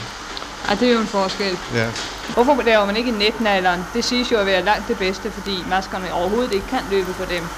[0.68, 1.58] Ej, det er jo en forskel.
[1.74, 1.86] Ja.
[2.34, 3.84] Hvorfor laver man ikke netnylon?
[3.94, 7.24] Det siges jo at være langt det bedste, fordi maskerne overhovedet ikke kan løbe på
[7.24, 7.48] dem.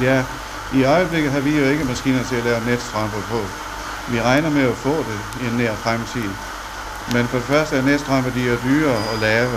[0.00, 0.22] ja,
[0.74, 3.40] i øjeblikket har vi jo ikke maskiner til at lave netstrømper på.
[4.12, 6.30] Vi regner med at få det i en nær fremtid.
[7.12, 9.56] Men for det første er netstrømper, de er dyre at lave.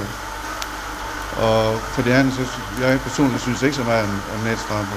[1.37, 2.41] Og for det andet, så
[2.81, 4.95] jeg personligt synes ikke så meget om, om netstrømper.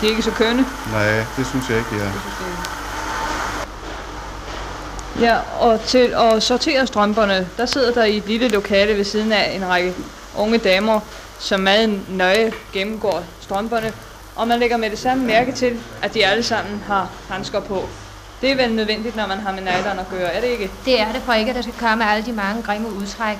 [0.00, 0.66] De er ikke så kønne.
[0.92, 2.10] Nej, det synes jeg ikke, de er.
[5.20, 9.32] Ja, og til at sortere strømperne, der sidder der i et lille lokale ved siden
[9.32, 9.94] af en række
[10.36, 11.00] unge damer,
[11.38, 13.92] som meget nøje gennemgår strømperne,
[14.36, 17.88] og man lægger med det samme mærke til, at de alle sammen har handsker på.
[18.40, 20.70] Det er vel nødvendigt, når man har med nylon at gøre, er det ikke?
[20.84, 23.38] Det er det for ikke, at der skal komme alle de mange grimme udtræk.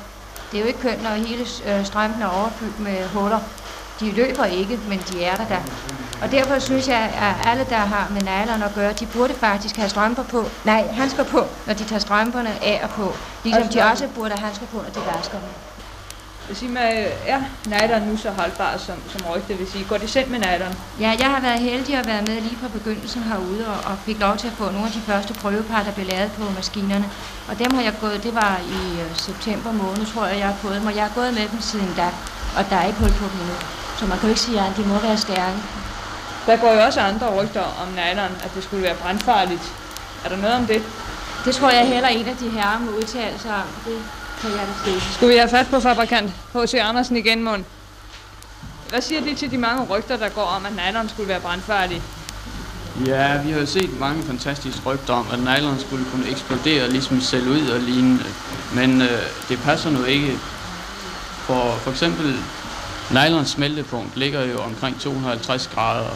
[0.52, 3.40] Det er jo ikke kønt, når hele øh, strømpen er overfyldt med huller.
[4.00, 5.58] De løber ikke, men de er der da.
[6.22, 9.76] Og derfor synes jeg, at alle, der har med nylon at gøre, de burde faktisk
[9.76, 13.14] have strømper på, nej, handsker på, når de tager strømperne af og på.
[13.44, 15.48] Ligesom Altså, de også burde have handsker på, når de vasker dem.
[16.50, 19.84] Sig mig, er nylon nu så holdbar som, som rygte vil sige?
[19.84, 20.74] Går de selv med nylon?
[21.00, 24.18] Ja, jeg har været heldig at være med lige fra begyndelsen herude, og, og fik
[24.20, 27.06] lov til at få nogle af de første prøvepar, der blev lavet på maskinerne.
[27.48, 30.58] Og dem har jeg gået, det var i øh, september måned, tror jeg, jeg har
[30.64, 32.08] fået dem, og jeg har gået med dem siden da,
[32.58, 33.56] og der er ikke hul på dem endnu.
[33.98, 35.58] Så man kan jo ikke sige, at de må være stærke.
[36.46, 39.64] Der går jo også andre rygter om nylon, at det skulle være brandfarligt.
[40.24, 40.82] Er der noget om det?
[41.44, 43.68] Det tror jeg heller en af de herrer må udtale sig om.
[43.84, 43.98] Det
[45.12, 46.74] skulle vi have fat på fabrikant H.C.
[46.74, 47.64] Andersen igen, Mund?
[48.88, 52.02] Hvad siger de til de mange rygter, der går om, at nylon skulle være brandfarlig?
[53.06, 57.16] Ja, vi har jo set mange fantastiske rygter om, at nylon skulle kunne eksplodere, ligesom
[57.50, 58.24] ud og lignende.
[58.74, 60.38] Men øh, det passer nu ikke.
[61.46, 62.36] For for eksempel,
[63.10, 66.10] nylons smeltepunkt ligger jo omkring 250 grader.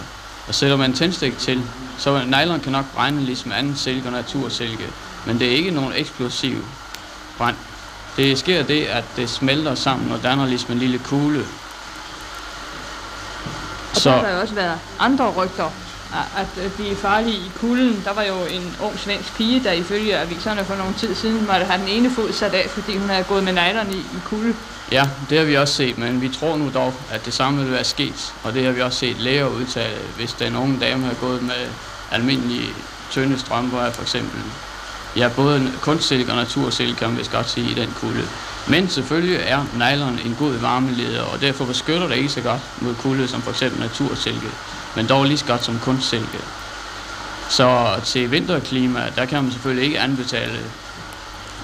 [0.49, 1.62] Og sætter man tændstik til,
[1.99, 4.87] så nylon kan nok brænde ligesom anden silke og natursilke.
[5.27, 6.65] Men det er ikke nogen eksplosiv
[7.39, 7.57] brand.
[8.16, 11.44] Det sker det, at det smelter sammen og danner ligesom en lille kugle.
[13.94, 15.70] Og så har der jo også været andre rygter,
[16.37, 18.02] at- øh, er farlige i kulden.
[18.05, 21.66] Der var jo en ung svensk pige, der ifølge aviserne for nogle tid siden måtte
[21.66, 24.55] have den ene fod sat af, fordi hun havde gået med nylon i, i kulde.
[24.92, 27.72] Ja, det har vi også set, men vi tror nu dog, at det samme vil
[27.72, 28.35] være sket.
[28.44, 31.68] Og det har vi også set læger udtale, hvis den unge dame har gået med
[32.11, 32.68] almindelige
[33.11, 34.40] tynde strømper for eksempel.
[35.16, 38.22] Ja, både kunstsilke og natursilke kan man vist godt sige i den kulde.
[38.68, 42.94] Men selvfølgelig er nylon en god varmeleder, og derfor beskytter det ikke så godt mod
[42.94, 44.48] kulde som for eksempel natursilke,
[44.96, 46.38] men dog lige så godt som kunstsilke.
[47.48, 50.59] Så til vinterklima, der kan man selvfølgelig ikke anbefale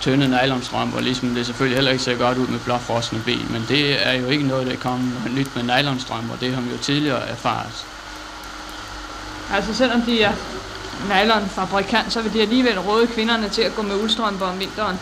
[0.01, 4.07] tynde nylonstrømper, ligesom det selvfølgelig heller ikke ser godt ud med blåfrosne ben, men det
[4.09, 7.87] er jo ikke noget, der kommer nyt med nylonstrømper, det har man jo tidligere erfaret.
[9.53, 10.33] Altså selvom de er
[11.09, 14.99] nylonfabrikant, så vil de alligevel råde kvinderne til at gå med uldstrømper om vinteren.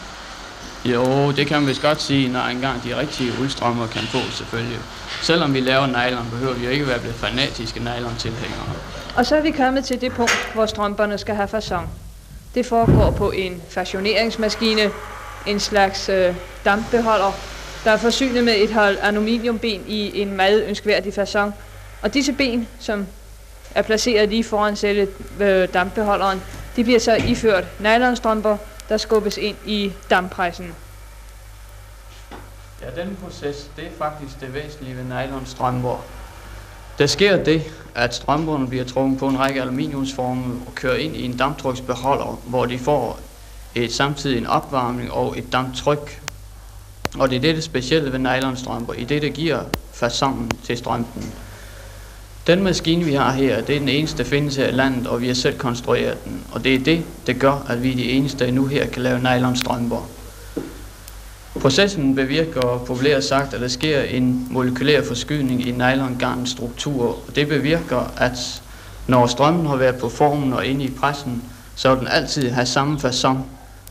[0.85, 4.79] Jo, det kan man vist godt sige, når engang de rigtige uldstrømper kan få selvfølgelig.
[5.23, 8.67] Selvom vi laver nylon, behøver vi jo ikke være blevet fanatiske nylon-tilhængere.
[9.17, 11.89] Og så er vi kommet til det punkt, hvor strømperne skal have fasong.
[12.55, 14.91] Det foregår på en fashioneringsmaskine,
[15.47, 17.33] en slags øh, dampbeholder,
[17.85, 21.55] der er forsynet med et hold aluminiumben i en meget ønskværdig fasong.
[22.03, 23.07] Og disse ben, som
[23.75, 25.09] er placeret lige foran selve
[25.41, 26.43] øh, dampbeholderen,
[26.77, 28.57] de bliver så iført nylonstrømper,
[28.89, 30.75] der skubbes ind i damppressen.
[32.83, 36.05] Ja, den proces, det er faktisk det væsentlige ved nylonstrømper.
[36.99, 37.63] Der sker det,
[37.95, 42.67] at strømperne bliver trukket på en række aluminiumsforme og kører ind i en damptryksbeholder, hvor
[42.67, 43.21] de får
[43.75, 46.23] et, samtidig en opvarmning og et damptryk.
[47.19, 51.33] Og det er det, det specielle ved nylonstrømper, i det, det giver fasongen til strømpen.
[52.47, 55.21] Den maskine, vi har her, det er den eneste, der findes her i landet, og
[55.21, 56.43] vi har selv konstrueret den.
[56.53, 59.03] Og det er det, der gør, at vi er de eneste, der nu her kan
[59.03, 60.09] lave nylonstrømper.
[61.61, 67.19] Processen bevirker populært sagt, at der sker en molekylær forskydning i nylongarnens struktur.
[67.29, 68.63] Og det bevirker, at
[69.07, 71.43] når strømmen har været på formen og inde i pressen,
[71.75, 73.37] så vil den altid have samme façon,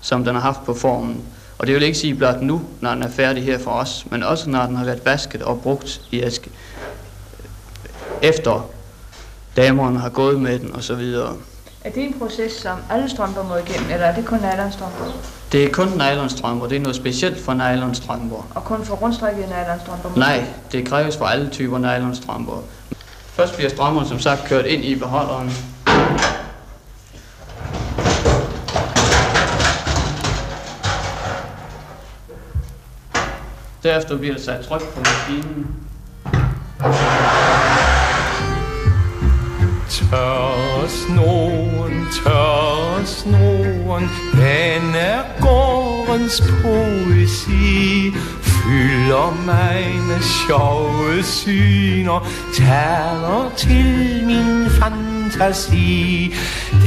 [0.02, 1.22] som den har haft på formen.
[1.58, 4.24] Og det vil ikke sige blot nu, når den er færdig her for os, men
[4.24, 6.26] også når den har været vasket og brugt i et
[8.22, 8.70] efter
[9.58, 11.14] damerne har gået med den osv.
[11.84, 15.06] Er det en proces, som alle strømper må igennem, eller er det kun nylonstrømper?
[15.52, 18.48] Det er kun nylonstrømper, det er noget specielt for nylonstrømper.
[18.56, 20.20] Og kun for rundstrikkede nylonstrømper?
[20.20, 22.64] Nej, det kræves for alle typer nylonstrømper.
[23.26, 25.52] Først bliver strømmerne som sagt kørt ind i beholderen.
[33.84, 35.68] Derefter bliver der sat tryk på maskinen.
[40.10, 48.12] Tør snoren, tør snoren, den er gårdens poesi.
[48.41, 56.34] Fylder mig med sjove syner, taler til min fantasi fantasi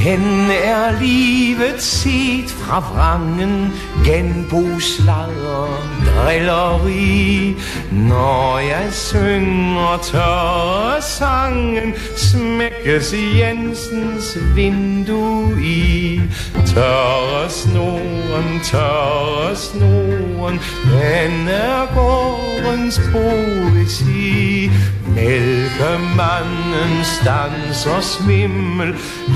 [0.05, 3.73] Den er livet set fra vrangen
[4.05, 5.69] Genbosladder,
[6.07, 7.57] drilleri.
[7.91, 16.21] Når jeg synger tørre sangen Smækkes Jensens vindue i.
[16.67, 24.71] Tørre snoren, tørre snoren Den er gårdens poesi.
[25.15, 28.95] Mælkemanden stanser svimmel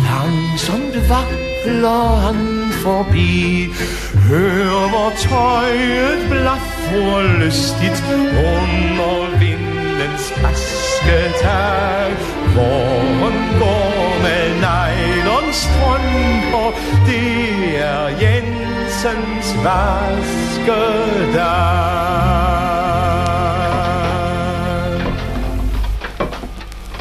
[0.09, 3.69] Langsomt vakler han forbi.
[4.29, 8.05] Hør hvor tøjet blaffer lystigt
[8.51, 12.13] Under vindens asketag
[12.55, 12.89] Hvor
[13.21, 16.71] hun går med nylonstrømper
[17.07, 17.31] Det
[17.79, 20.67] er Jensens vaskedag.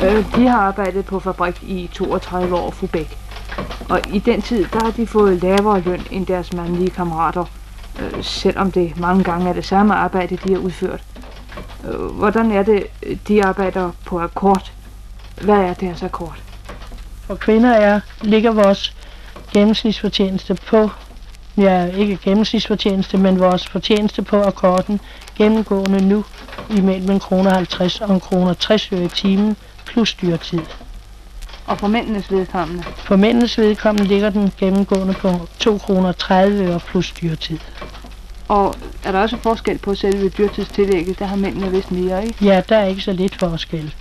[0.05, 3.17] Øh, de har arbejdet på fabrik i 32 år, Fubæk.
[3.89, 7.45] Og i den tid, der har de fået lavere løn end deres mandlige kammerater,
[7.99, 11.03] øh, selvom det mange gange er det samme arbejde, de har udført.
[11.87, 12.87] Øh, hvordan er det,
[13.27, 14.71] de arbejder på akkord?
[15.41, 16.37] Hvad er deres akkord?
[17.27, 18.95] For kvinder er, ligger vores
[19.53, 20.89] gennemsnitsfortjeneste på,
[21.57, 24.99] ja ikke gennemsnitsfortjeneste, men vores fortjeneste på akkorden
[25.35, 26.25] gennemgående nu
[26.69, 30.59] imellem en kroner 50 og en kroner 60 øre i timen plus dyrtid.
[31.65, 32.83] Og for mændenes vedkommende?
[32.97, 37.59] For mændenes vedkommende ligger den gennemgående på 2 kroner 30 øre plus dyrtid.
[38.47, 41.19] Og er der også forskel på selve dyrtidstillægget?
[41.19, 42.45] Der har mændene vist mere, ikke?
[42.45, 43.93] Ja, der er ikke så lidt forskel.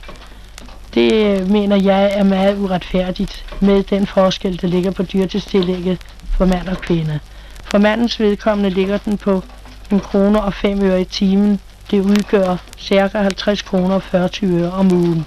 [0.95, 5.99] Det øh, mener jeg er meget uretfærdigt med den forskel, der ligger på dyrtidstillægget
[6.37, 7.21] for mand og kvinde.
[7.65, 9.43] For mandens vedkommende ligger den på
[9.91, 11.61] en kroner og 5 øre i timen.
[11.91, 13.19] Det udgør ca.
[13.19, 15.27] 50 kroner og 40 øre om ugen.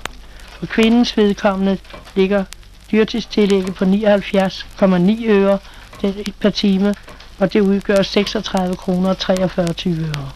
[0.60, 1.78] For kvindens vedkommende
[2.16, 2.44] ligger
[2.92, 5.58] dyrtidstillægget på 79,9 øre
[6.40, 6.96] per time,
[7.40, 10.32] og det udgør 36 kroner og 43 øre.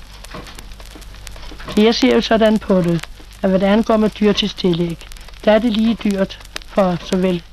[1.76, 3.06] Så jeg ser jo sådan på det,
[3.42, 4.98] at hvad det angår med dyrtidstillæg,
[5.46, 7.44] der er det lige dyrt for såvel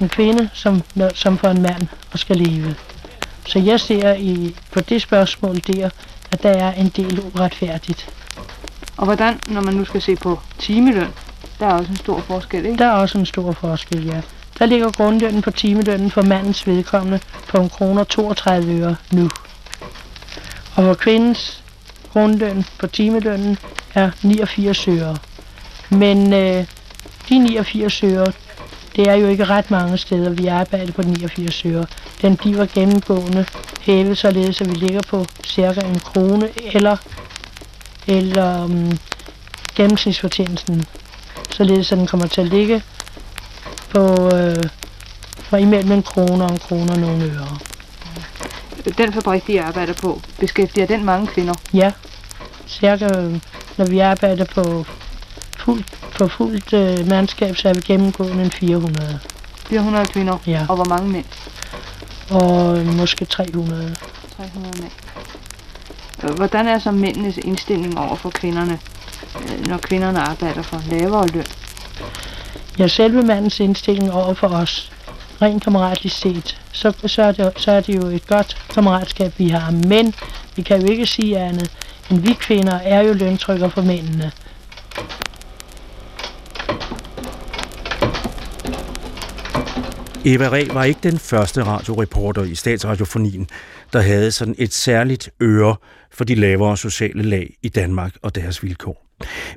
[0.00, 0.82] en kvinde som,
[1.14, 2.74] som for en mand at skal leve.
[3.46, 5.90] Så jeg ser i, på det spørgsmål der,
[6.30, 8.08] at der er en del uretfærdigt.
[8.96, 11.12] Og hvordan, når man nu skal se på timeløn,
[11.62, 12.78] der er også en stor forskel, ikke?
[12.78, 14.20] Der er også en stor forskel, ja.
[14.58, 19.30] Der ligger grundlønnen på timelønnen for mandens vedkommende på en kroner 32 øre nu.
[20.74, 21.62] Og for kvindens
[22.12, 23.58] grundløn på timelønnen
[23.94, 25.16] er 89 øre.
[25.90, 26.66] Men øh,
[27.28, 28.32] de 89 øre,
[28.96, 31.86] det er jo ikke ret mange steder, vi arbejder på 89 øre.
[32.22, 33.46] Den bliver gennemgående
[33.80, 36.96] hævet således, at vi ligger på cirka en krone eller,
[38.06, 38.98] eller um,
[39.74, 40.84] gennemsnitsfortjenesten.
[41.52, 42.82] Således at den kommer til at ligge
[43.90, 44.00] på
[44.34, 44.64] øh,
[45.36, 47.58] fra imellem en krone og en krone og nogle øre.
[48.98, 51.54] Den fabrik, de arbejder på, beskæftiger den mange kvinder?
[51.74, 51.92] Ja,
[52.66, 53.08] cirka
[53.76, 54.84] når vi arbejder på
[55.58, 55.86] fuldt,
[56.18, 59.18] på fuldt øh, mandskab, så er vi gennemgående en 400.
[59.66, 60.38] 400 kvinder?
[60.46, 60.66] Ja.
[60.68, 61.24] Og hvor mange mænd?
[62.30, 63.96] Og øh, måske 300.
[64.36, 64.92] 300 mænd.
[66.24, 69.01] Øh, Hvordan er så mændenes indstilling over for kvinderne, øh,
[69.68, 71.46] når kvinderne arbejder for en lavere løn?
[72.78, 74.92] Ja, selve mandens indstilling over for os,
[75.42, 79.48] rent kammeratligt set, så, så, er det, så er det jo et godt kammeratskab, vi
[79.48, 79.70] har.
[79.70, 80.14] Men
[80.56, 81.70] vi kan jo ikke sige andet,
[82.10, 84.32] end vi kvinder er jo løntrykker for mændene.
[90.24, 93.48] Eva Ræ var ikke den første radioreporter i statsradiofonien,
[93.92, 95.76] der havde sådan et særligt øre
[96.10, 99.06] for de lavere sociale lag i Danmark og deres vilkår.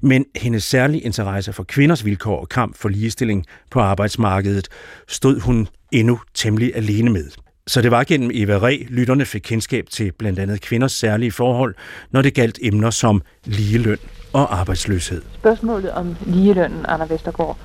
[0.01, 4.67] Men hendes særlige interesse for kvinders vilkår og kamp for ligestilling på arbejdsmarkedet
[5.08, 7.32] stod hun endnu temmelig alene med.
[7.67, 11.75] Så det var gennem Eva Ræ, lytterne fik kendskab til blandt andet kvinders særlige forhold,
[12.12, 13.97] når det galt emner som ligeløn
[14.34, 15.21] og arbejdsløshed.
[15.36, 17.58] Spørgsmålet om ligelønnen, Anna Vestergaard,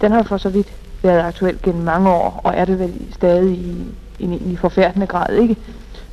[0.00, 3.56] den har for så vidt været aktuel gennem mange år, og er det vel stadig
[3.56, 3.86] i
[4.18, 5.56] en egentlig forfærdende grad, ikke?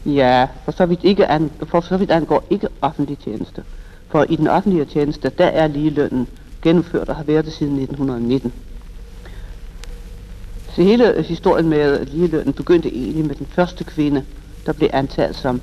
[0.05, 3.63] Ja, for så vidt, ikke an, for så vidt angår ikke offentlig tjeneste.
[4.11, 6.27] For i den offentlige tjeneste, der er ligelønnen
[6.61, 8.53] gennemført og har været det siden 1919.
[10.75, 14.23] Så hele historien med ligelønnen begyndte egentlig med den første kvinde,
[14.65, 15.61] der blev antaget som,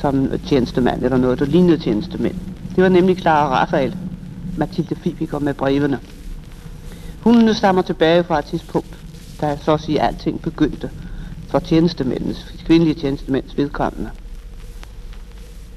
[0.00, 2.34] som tjenestemand, eller noget, der lignede tjenestemænd.
[2.76, 3.96] Det var nemlig Clara Raphael,
[4.56, 5.98] Mathilde Fibiker med brevene.
[7.20, 8.98] Hun stammer tilbage fra et tidspunkt,
[9.40, 10.90] da så at sige alting begyndte
[11.48, 14.10] for tjenestemændens, kvindelige tjenestemænds vedkommende.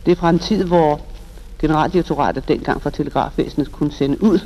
[0.05, 1.01] Det er fra en tid, hvor
[1.62, 4.39] generaldirektoratet dengang for telegrafvæsenet kunne sende ud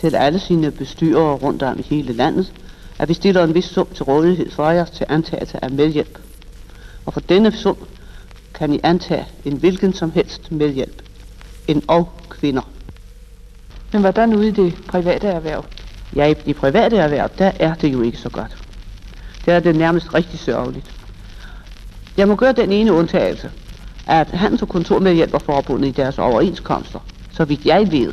[0.00, 2.52] til alle sine bestyrere rundt om i hele landet,
[2.98, 6.18] at vi stiller en vis sum til rådighed for jer til antagelse af medhjælp.
[7.06, 7.76] Og for denne sum
[8.54, 11.02] kan I antage en hvilken som helst medhjælp.
[11.68, 12.62] En og kvinder.
[13.92, 15.64] Men hvordan ude i det private erhverv?
[16.16, 18.56] Ja, i, i private erhverv, der er det jo ikke så godt.
[19.46, 20.90] Der er det nærmest rigtig sørgeligt.
[22.16, 23.50] Jeg må gøre den ene undtagelse,
[24.06, 26.98] at Handels- og Kontormedhjælperforbundet i deres overenskomster,
[27.32, 28.12] så vidt jeg ved,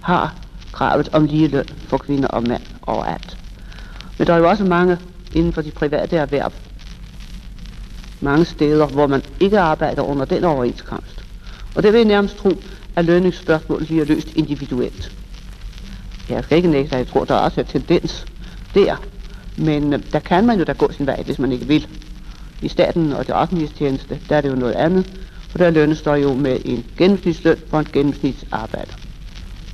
[0.00, 0.34] har
[0.72, 3.38] kravet om lige løn for kvinder og mænd overalt.
[4.18, 4.98] Men der er jo også mange
[5.34, 6.52] inden for de private erhverv,
[8.20, 11.24] mange steder, hvor man ikke arbejder under den overenskomst.
[11.74, 12.50] Og det vil jeg nærmest tro,
[12.96, 15.12] at lønningsspørgsmålet bliver løst individuelt.
[16.28, 18.26] Jeg skal ikke nægte, at jeg tror, der er også er tendens
[18.74, 18.96] der.
[19.56, 21.86] Men øh, der kan man jo da gå sin vej, hvis man ikke vil.
[22.62, 25.06] I staten og det offentlige tjeneste, der er det jo noget andet.
[25.48, 28.92] For der lønnes der jo med en gennemsnitsløn for en gennemsnitsarbejder.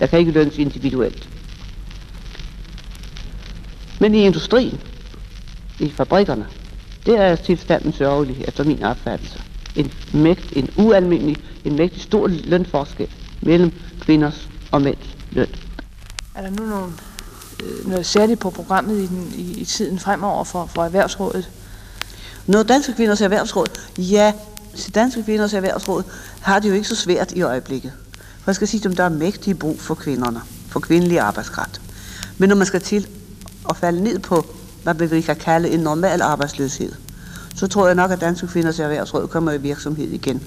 [0.01, 1.29] Der kan ikke lønnes individuelt.
[4.01, 4.81] Men i industrien,
[5.79, 6.47] i fabrikkerne,
[7.07, 9.43] der er tilstanden sørgelig efter min opfattelse.
[9.77, 13.09] En, mægt, en ualmindelig, en mægtig stor lønforskel
[13.41, 15.49] mellem kvinders og mænds løn.
[16.35, 16.93] Er der nu nogle,
[17.63, 21.51] øh, noget særligt på programmet i, den, i, i tiden fremover for, for Erhvervsrådet?
[22.51, 23.67] Når Danske Kvinders Erhvervsråd,
[23.99, 24.33] ja,
[24.75, 26.03] så Danske Kvinders Erhvervsråd
[26.41, 27.93] har det jo ikke så svært i øjeblikket.
[28.13, 31.81] For jeg skal sige, dem, der er mægtig brug for kvinderne, for kvindelig arbejdskraft.
[32.39, 33.07] Men når man skal til
[33.69, 34.47] at falde ned på,
[34.83, 36.93] hvad vi kan kalde en normal arbejdsløshed,
[37.57, 40.43] så tror jeg nok, at Danske Kvinders Erhvervsråd kommer i virksomhed igen.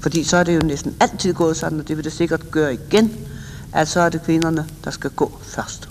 [0.00, 2.74] Fordi så er det jo næsten altid gået sådan, og det vil det sikkert gøre
[2.74, 3.16] igen,
[3.72, 5.88] at så er det kvinderne, der skal gå først.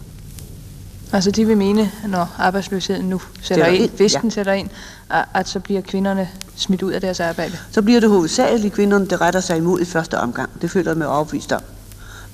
[1.11, 4.19] Altså de vil mene, når arbejdsløsheden nu sætter Sætter ind, hvis ja.
[4.19, 4.69] den sætter ind,
[5.09, 7.57] at, at så bliver kvinderne smidt ud af deres arbejde.
[7.71, 10.61] Så bliver det hovedsageligt kvinderne, der retter sig imod i første omgang.
[10.61, 11.61] Det føler jeg mig overbevist om.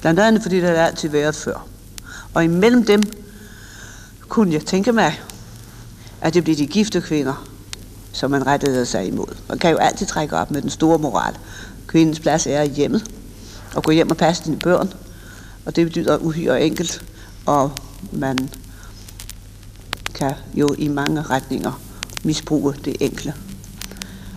[0.01, 1.67] Blandt andet fordi det har altid været før.
[2.33, 3.03] Og imellem dem
[4.27, 5.21] kunne jeg tænke mig,
[6.21, 7.47] at det bliver de gifte kvinder,
[8.11, 9.35] som man rettede sig imod.
[9.49, 11.33] Man kan jo altid trække op med den store moral.
[11.87, 13.11] Kvindens plads er i hjemmet,
[13.75, 14.93] og gå hjem og passe dine børn.
[15.65, 17.05] Og det betyder uhyre enkelt,
[17.45, 17.71] og
[18.11, 18.49] man
[20.13, 21.79] kan jo i mange retninger
[22.23, 23.33] misbruge det enkle.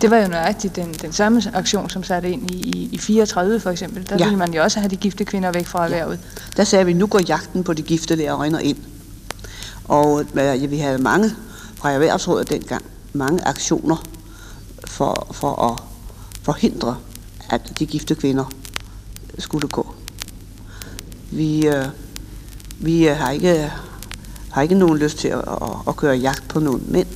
[0.01, 3.59] Det var jo nøjagtigt den, den samme aktion, som satte ind i, i, i 34
[3.59, 4.09] for eksempel.
[4.09, 4.17] Der Ja.
[4.17, 4.25] ja.
[4.25, 6.19] ville man jo også have de gifte kvinder væk fra erhvervet.
[6.57, 8.77] Der sagde vi, nu går jagten på de gifte lærerinder ind.
[9.85, 11.31] Og øh, ja, vi havde mange
[11.75, 14.03] fra erhvervsrådet dengang, mange aktioner
[14.85, 15.83] for, for at
[16.43, 16.97] forhindre,
[17.49, 18.45] at de gifte kvinder
[19.39, 19.95] skulle gå.
[21.31, 21.85] Vi, øh,
[22.79, 23.71] vi øh, har, ikke,
[24.57, 27.07] har ikke nogen lyst til at, at, at køre jagt på nogen mænd,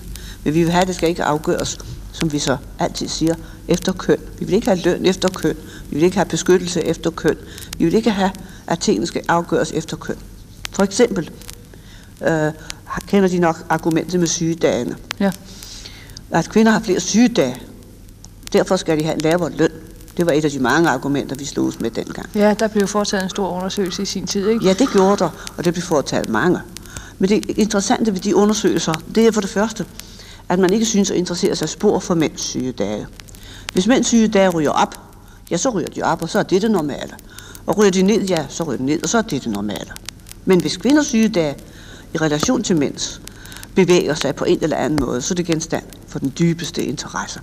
[0.43, 1.77] men vi vil have, at det skal ikke afgøres,
[2.11, 3.35] som vi så altid siger,
[3.67, 4.17] efter køn.
[4.39, 5.55] Vi vil ikke have løn efter køn.
[5.89, 7.37] Vi vil ikke have beskyttelse efter køn.
[7.77, 8.31] Vi vil ikke have,
[8.67, 10.15] at tingene skal afgøres efter køn.
[10.71, 11.29] For eksempel
[12.21, 12.51] øh,
[13.07, 14.95] kender de nok argumentet med sygedagene.
[15.19, 15.31] Ja.
[16.31, 17.61] At kvinder har flere sygedage.
[18.53, 19.71] Derfor skal de have en lavere løn.
[20.17, 22.29] Det var et af de mange argumenter, vi slogs med dengang.
[22.35, 24.65] Ja, der blev foretaget en stor undersøgelse i sin tid, ikke?
[24.65, 26.59] Ja, det gjorde der, og det blev fortalt mange.
[27.21, 29.85] Men det interessante ved de undersøgelser, det er for det første,
[30.49, 33.07] at man ikke synes at interessere sig spor for mænds sygedage.
[33.73, 34.99] Hvis mænds sygedage ryger op,
[35.51, 37.13] ja, så ryger de op, og så er det det normale.
[37.65, 39.91] Og ryger de ned, ja, så ryger de ned, og så er det det normale.
[40.45, 41.55] Men hvis kvinders sygedage
[42.13, 43.21] i relation til mænds
[43.75, 47.39] bevæger sig på en eller anden måde, så er det genstand for den dybeste interesse.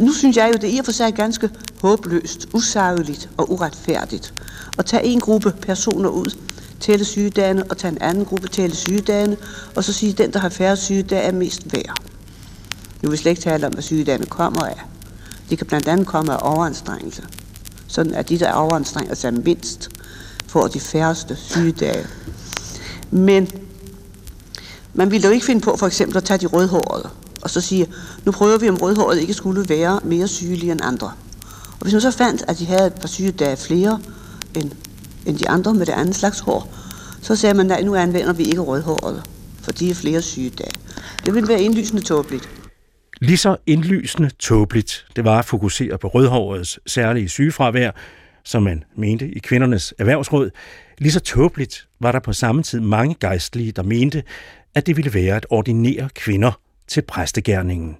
[0.00, 4.34] Nu synes jeg jo, det er i og for sig ganske håbløst, usagligt og uretfærdigt
[4.78, 6.36] at tage en gruppe personer ud,
[6.84, 9.36] tælle sygedagene, og tage en anden gruppe, tælle sygedagene,
[9.76, 12.02] og så sige, at den, der har færre sygedage, er mest værd.
[13.02, 14.84] Nu vil vi slet ikke tale om, hvad sygedagene kommer af.
[15.50, 17.22] Det kan blandt andet komme af overanstrengelse.
[17.86, 19.88] Sådan at de, der overanstrenger sig altså mindst,
[20.46, 22.06] får de færreste sygedage.
[23.10, 23.48] Men
[24.94, 27.08] man ville jo ikke finde på for eksempel at tage de rødhårede,
[27.42, 27.86] og så sige,
[28.24, 31.12] nu prøver vi, om rødhåret ikke skulle være mere sygelige end andre.
[31.70, 34.00] Og hvis man så fandt, at de havde et par sygedage flere
[34.54, 34.70] end,
[35.26, 36.74] end de andre med det andet slags hår,
[37.22, 39.22] så sagde man, at nu anvender vi ikke rødhåret,
[39.62, 40.70] for de er flere sygedage.
[41.24, 42.48] Det ville være indlysende tåbeligt.
[43.20, 47.90] Lige så indlysende tåbeligt det var at fokusere på rødhårets særlige sygefravær,
[48.44, 50.50] som man mente i kvindernes erhvervsråd,
[50.98, 54.22] lige så tåbeligt var der på samme tid mange gejstlige, der mente,
[54.74, 56.52] at det ville være at ordinere kvinder
[56.88, 57.96] til præstegærningen.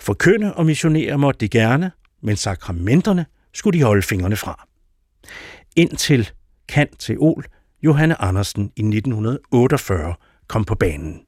[0.00, 1.90] Forkynde og missionere måtte de gerne,
[2.22, 4.66] men sakramenterne skulle de holde fingrene fra.
[5.76, 6.30] Indtil
[6.68, 7.44] Kant til Ol,
[7.82, 10.14] Johanne Andersen i 1948
[10.48, 11.20] kom på banen.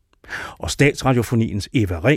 [0.59, 2.17] Og statsradiofoniens Eva Ræ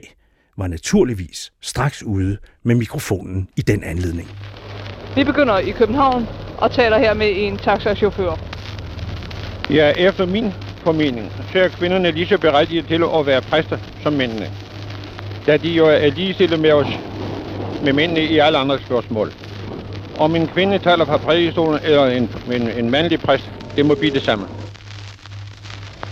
[0.58, 4.30] var naturligvis straks ude med mikrofonen i den anledning.
[5.16, 8.36] Vi begynder i København og taler her med en taxachauffør.
[9.70, 10.52] Ja, efter min
[10.84, 14.52] formening, så er kvinderne lige så berettiget til at være præster som mændene.
[15.48, 16.88] Da de jo er ligestillet med os,
[17.84, 19.32] med mændene i alle andre spørgsmål.
[20.18, 24.14] Om en kvinde taler fra prædikestolen eller en, en, en mandlig præst, det må blive
[24.14, 24.48] det samme.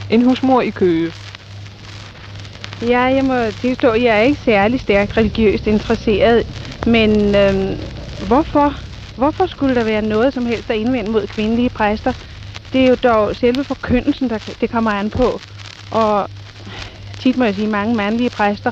[0.09, 1.13] En husmor i Køge.
[2.81, 6.43] Ja, jeg må tilstå, at jeg er ikke særlig stærkt religiøst interesseret,
[6.85, 7.77] men øhm,
[8.27, 8.73] hvorfor,
[9.15, 12.13] hvorfor skulle der være noget som helst at indvende mod kvindelige præster?
[12.73, 15.41] Det er jo dog selve forkyndelsen, der det kommer an på.
[15.89, 16.27] Og
[17.19, 18.71] tit må jeg sige, at mange mandlige præster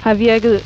[0.00, 0.62] har virket,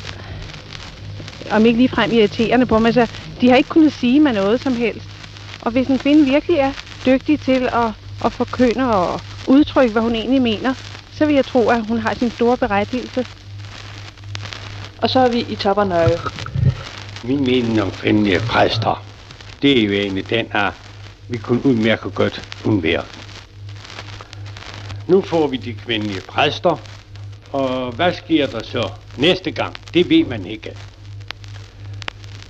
[1.51, 3.07] om ikke ligefrem irriterende på mig, så
[3.41, 5.09] de har ikke kunnet sige mig noget som helst.
[5.61, 6.73] Og hvis en kvinde virkelig er
[7.05, 7.91] dygtig til at,
[8.25, 10.73] at forkynde og udtrykke, hvad hun egentlig mener,
[11.11, 13.25] så vil jeg tro, at hun har sin store berettigelse.
[15.01, 16.19] Og så er vi i Toppernøje.
[17.23, 19.05] Min mening om kvindelige præster,
[19.61, 20.71] det er jo egentlig den, at
[21.29, 23.03] vi kunne udmærke godt undvære.
[25.07, 26.77] Nu får vi de kvindelige præster,
[27.51, 29.73] og hvad sker der så næste gang?
[29.93, 30.71] Det ved man ikke.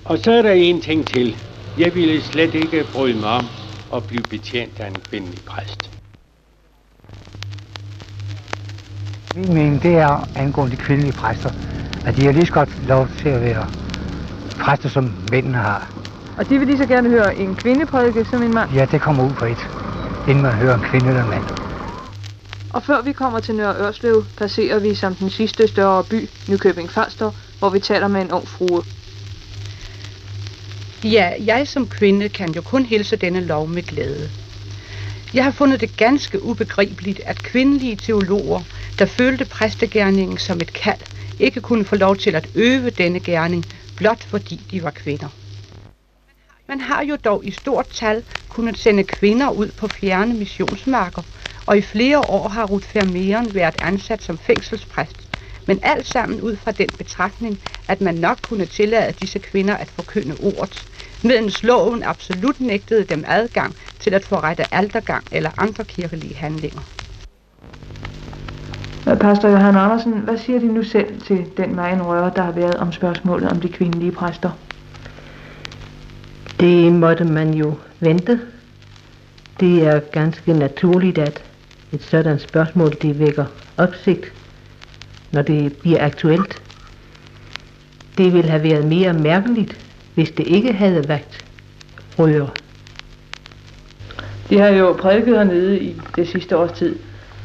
[0.05, 1.37] Og så er der en ting til.
[1.77, 3.45] Jeg ville slet ikke bryde mig om
[3.93, 5.91] at blive betjent af en kvindelig præst.
[9.35, 11.51] Min mening det er angående de kvindelige præster,
[12.07, 13.67] at de har lige så godt lov til at være
[14.59, 15.91] præster, som mændene har.
[16.37, 18.71] Og de vil lige så gerne høre en kvindeprædike som en mand.
[18.71, 19.69] Ja, det kommer ud på et,
[20.27, 21.43] inden man hører en kvinde eller en mand.
[22.73, 26.89] Og før vi kommer til Nørre Ørslev, passerer vi som den sidste større by, Nykøbing
[26.89, 28.83] Falster, hvor vi taler med en ung frue.
[31.03, 34.29] Ja, jeg som kvinde kan jo kun hilse denne lov med glæde.
[35.33, 38.61] Jeg har fundet det ganske ubegribeligt, at kvindelige teologer,
[38.99, 40.99] der følte præstegærningen som et kald,
[41.39, 43.65] ikke kunne få lov til at øve denne gerning,
[43.97, 45.27] blot fordi de var kvinder.
[46.67, 51.21] Man har jo dog i stort tal kunnet sende kvinder ud på fjerne missionsmarker,
[51.65, 55.24] og i flere år har Ruth Vermeeren været ansat som fængselspræst,
[55.67, 59.87] men alt sammen ud fra den betragtning, at man nok kunne tillade disse kvinder at
[59.87, 60.87] forkynde ordet,
[61.23, 66.81] medens loven absolut nægtede dem adgang til at forrette altergang eller andre kirkelige handlinger.
[69.05, 72.75] Pastor Johan Andersen, hvad siger de nu selv til den meget røre, der har været
[72.75, 74.49] om spørgsmålet om de kvindelige præster?
[76.59, 78.39] Det måtte man jo vente.
[79.59, 81.43] Det er ganske naturligt, at
[81.91, 83.45] et sådan spørgsmål det vækker
[83.77, 84.34] opsigt,
[85.31, 86.61] når det bliver aktuelt.
[88.17, 89.77] Det ville have været mere mærkeligt,
[90.13, 91.45] hvis det ikke havde vægt
[92.19, 92.49] røre.
[94.49, 96.95] De har jo prædiket hernede i det sidste års tid.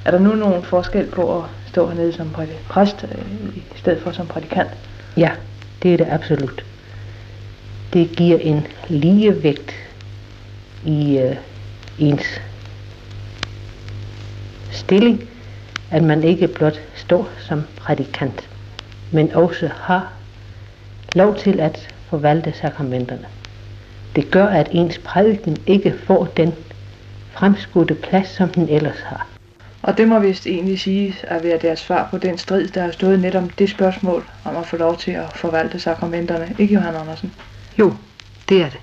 [0.04, 2.30] Er der nu nogen forskel på at stå hernede som
[2.68, 4.70] præst øh, i stedet for som prædikant?
[5.16, 5.30] Ja,
[5.82, 6.64] det er det absolut.
[7.92, 9.74] Det giver en ligevægt
[10.84, 11.36] i øh,
[11.98, 12.40] ens
[14.70, 15.28] stilling,
[15.90, 16.80] at man ikke blot
[17.11, 18.48] står som prædikant,
[19.12, 20.12] men også har
[21.14, 23.26] lov til at forvalte sakramenterne.
[24.16, 26.52] Det gør, at ens prædiken ikke får den
[27.32, 29.26] fremskudte plads, som den ellers har.
[29.82, 32.90] Og det må vist egentlig sige at være deres svar på den strid, der har
[32.90, 36.54] stået net om det spørgsmål om at få lov til at forvalte sakramenterne.
[36.58, 37.32] Ikke Johan Andersen?
[37.78, 37.94] Jo,
[38.48, 38.80] det er det.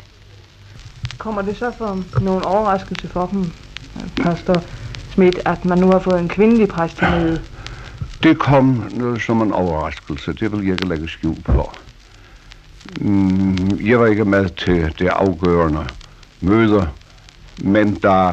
[1.18, 3.52] Kommer det så for nogen overraskelse for dem,
[4.24, 4.64] Pastor
[5.12, 7.42] Schmidt, at man nu har fået en kvindelig præst hernede?
[8.24, 8.84] Det kom
[9.20, 10.34] som en overraskelse.
[10.34, 11.72] Det vil jeg ikke lægge skjul på.
[13.02, 15.86] Mm, jeg var ikke med til det afgørende
[16.42, 16.90] møde,
[17.64, 18.32] men da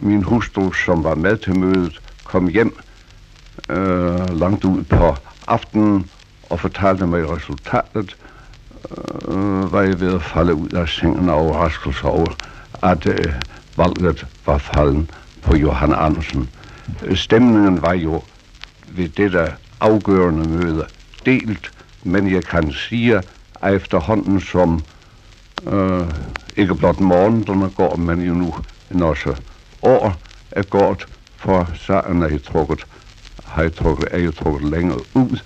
[0.00, 2.76] min hustru, som var med til mødet, kom hjem
[3.68, 6.10] øh, langt ud på aftenen
[6.50, 8.16] og fortalte mig resultatet,
[9.28, 12.32] øh, var jeg ved at falde ud af sengen og overraskelse over,
[12.82, 13.34] at øh,
[13.76, 15.10] valget var falden
[15.42, 16.48] på Johan Andersen.
[17.14, 18.22] Stemningen var jo
[18.90, 20.86] ved dette afgørende møde
[21.26, 21.72] delt,
[22.04, 23.22] men jeg kan sige,
[23.62, 24.82] at efterhånden som
[25.66, 26.06] øh,
[26.56, 28.54] ikke blot morgenerne går, men jo nu
[28.90, 29.34] en også
[29.82, 30.16] år
[30.50, 32.86] er gået, for sagen er jeg trukket,
[33.44, 35.38] har jeg trukket, er jeg trukket længere ud,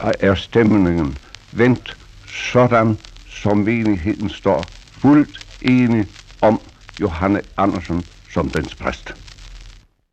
[0.00, 1.18] er stemningen
[1.52, 1.96] vendt
[2.26, 2.98] sådan,
[3.28, 6.06] som menigheden står fuldt enig
[6.40, 6.60] om
[7.00, 9.14] Johanne Andersen som dens præst.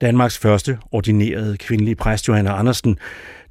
[0.02, 2.98] Danmarks første ordinerede kvindelige præst, Johanna Andersen,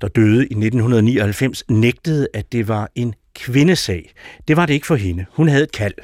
[0.00, 4.12] der døde i 1999, nægtede, at det var en kvindesag.
[4.48, 5.26] Det var det ikke for hende.
[5.32, 5.94] Hun havde et kald.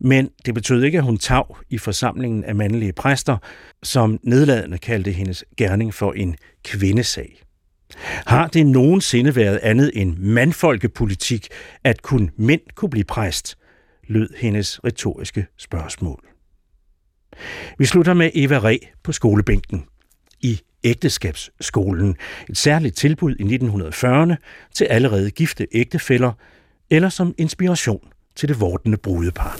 [0.00, 3.36] Men det betød ikke, at hun tav i forsamlingen af mandlige præster,
[3.82, 7.42] som nedladende kaldte hendes gerning for en kvindesag.
[8.26, 11.48] Har det nogensinde været andet end mandfolkepolitik,
[11.84, 13.58] at kun mænd kunne blive præst,
[14.08, 16.33] lød hendes retoriske spørgsmål.
[17.78, 19.84] Vi slutter med Eva Re på skolebænken.
[20.40, 22.16] i ægteskabsskolen.
[22.50, 24.34] Et særligt tilbud i 1940'erne
[24.74, 26.32] til allerede gifte ægtefæller,
[26.90, 28.00] eller som inspiration
[28.36, 29.58] til det vortende brudepar.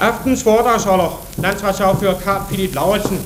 [0.00, 3.18] Aftens foredragsholder, landsretsafører Karl Philip Lauritsen,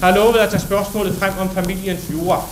[0.00, 2.48] har lovet at tage spørgsmålet frem om familiens jura.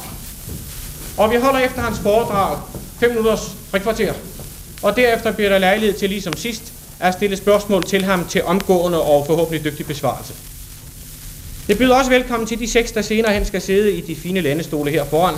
[1.18, 2.58] Og vi holder efter hans foredrag
[3.00, 4.12] 5 minutters frikvarter.
[4.82, 9.02] Og derefter bliver der lejlighed til, ligesom sidst, at stille spørgsmål til ham til omgående
[9.02, 10.34] og forhåbentlig dygtig besvarelse.
[11.66, 14.40] Det byder også velkommen til de seks, der senere hen skal sidde i de fine
[14.40, 15.34] landestole her foran,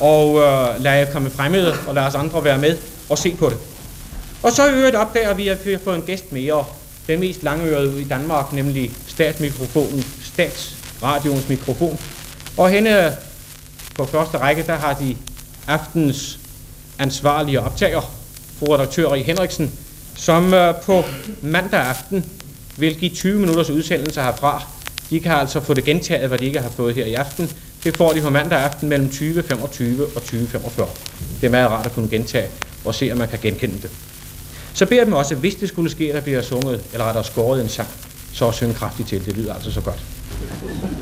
[0.00, 2.76] og øh, lad jer komme fremmede og lad os andre være med
[3.08, 3.56] og se på det.
[4.42, 6.64] Og så i øvrigt opdager vi, at vi har fået en gæst mere,
[7.06, 12.00] den mest langørede i Danmark, nemlig statsmikrofonen, statsradioens mikrofon.
[12.56, 13.12] Og henne øh,
[13.94, 15.16] på første række, der har de
[15.66, 16.38] aftens
[16.98, 18.14] ansvarlige optager,
[18.58, 19.72] fru redaktør i Henriksen,
[20.16, 21.04] som øh, på
[21.42, 22.24] mandag aften
[22.76, 24.79] vil give 20 minutters udsendelse herfra.
[25.10, 27.50] De kan altså få det gentaget, hvad de ikke har fået her i aften.
[27.84, 30.84] Det får de på mandag aften mellem 20.25 og 20.45.
[31.40, 32.48] Det er meget rart at kunne gentage
[32.84, 33.90] og se, om man kan genkende det.
[34.74, 37.24] Så beder jeg dem også, hvis det skulle ske, at der bliver sunget, eller rettere
[37.24, 37.88] skåret en sang,
[38.32, 39.26] så synge kraftigt til.
[39.26, 39.98] Det lyder altså så godt.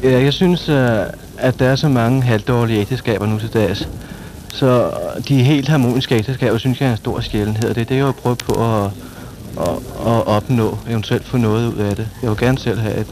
[0.03, 0.99] Ja, jeg synes, øh,
[1.39, 3.89] at der er så mange halvdårlige ægteskaber nu til dags.
[4.49, 4.91] Så
[5.29, 7.75] de helt harmoniske ægteskaber, synes jeg er en stor sjældenhed.
[7.75, 8.91] Det er det, jeg har prøvet på at,
[9.61, 9.75] at,
[10.07, 12.09] at opnå, eventuelt få noget ud af det.
[12.23, 13.07] Jeg vil gerne selv have et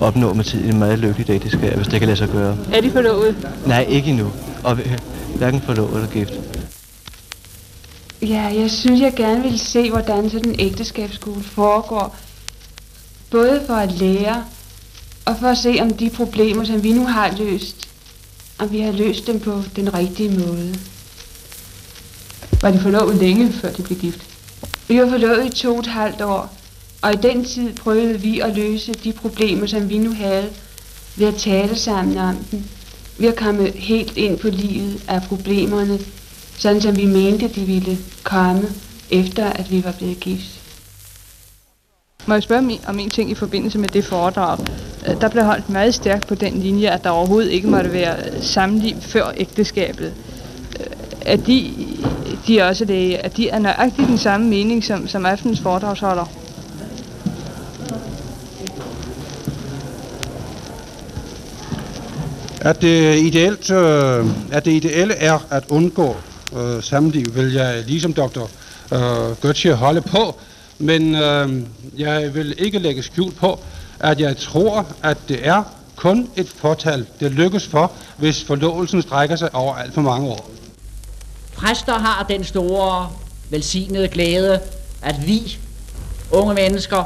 [0.00, 2.58] opnå med tiden en meget lykkeligt ægteskab, hvis det kan lade sig gøre.
[2.72, 3.48] Er de forlovet?
[3.66, 4.32] Nej, ikke endnu.
[4.64, 4.78] Og
[5.36, 6.32] hverken forlovet eller gift.
[8.22, 12.16] Ja, jeg synes, jeg gerne vil se, hvordan sådan en ægteskabsskole foregår.
[13.30, 14.44] Både for at lære,
[15.24, 17.88] og for at se, om de problemer, som vi nu har løst,
[18.58, 20.74] om vi har løst dem på den rigtige måde.
[22.62, 24.20] Var de forlovet længe, før de blev gift?
[24.88, 26.57] Vi var forlovet i to og et halvt år,
[27.02, 30.50] og i den tid prøvede vi at løse de problemer, som vi nu havde,
[31.16, 32.62] ved at tale sammen om dem.
[33.18, 35.98] Ved at komme helt ind på livet af problemerne,
[36.58, 38.62] sådan som vi mente, de ville komme,
[39.10, 40.60] efter at vi var blevet gift.
[42.26, 44.58] Må jeg spørge om en ting i forbindelse med det foredrag?
[45.08, 48.42] Øh, der blev holdt meget stærkt på den linje, at der overhovedet ikke måtte være
[48.42, 50.14] samliv før ægteskabet.
[50.80, 50.86] Øh,
[51.20, 51.74] er de,
[52.46, 56.47] de er også det, at de er nøjagtigt den samme mening som, som aftens foredragsholder?
[62.68, 66.16] At det, ideelt, øh, at det ideelle er at undgå
[66.56, 68.42] øh, samliv, vil jeg ligesom dr.
[68.92, 70.38] Øh, Götze holde på,
[70.78, 71.62] men øh,
[71.98, 73.60] jeg vil ikke lægge skjult på,
[74.00, 75.62] at jeg tror, at det er
[75.96, 80.50] kun et fortal, det lykkes for, hvis forlovelsen strækker sig over alt for mange år.
[81.56, 83.10] Præster har den store,
[83.50, 84.60] velsignede glæde,
[85.02, 85.58] at vi,
[86.30, 87.04] unge mennesker,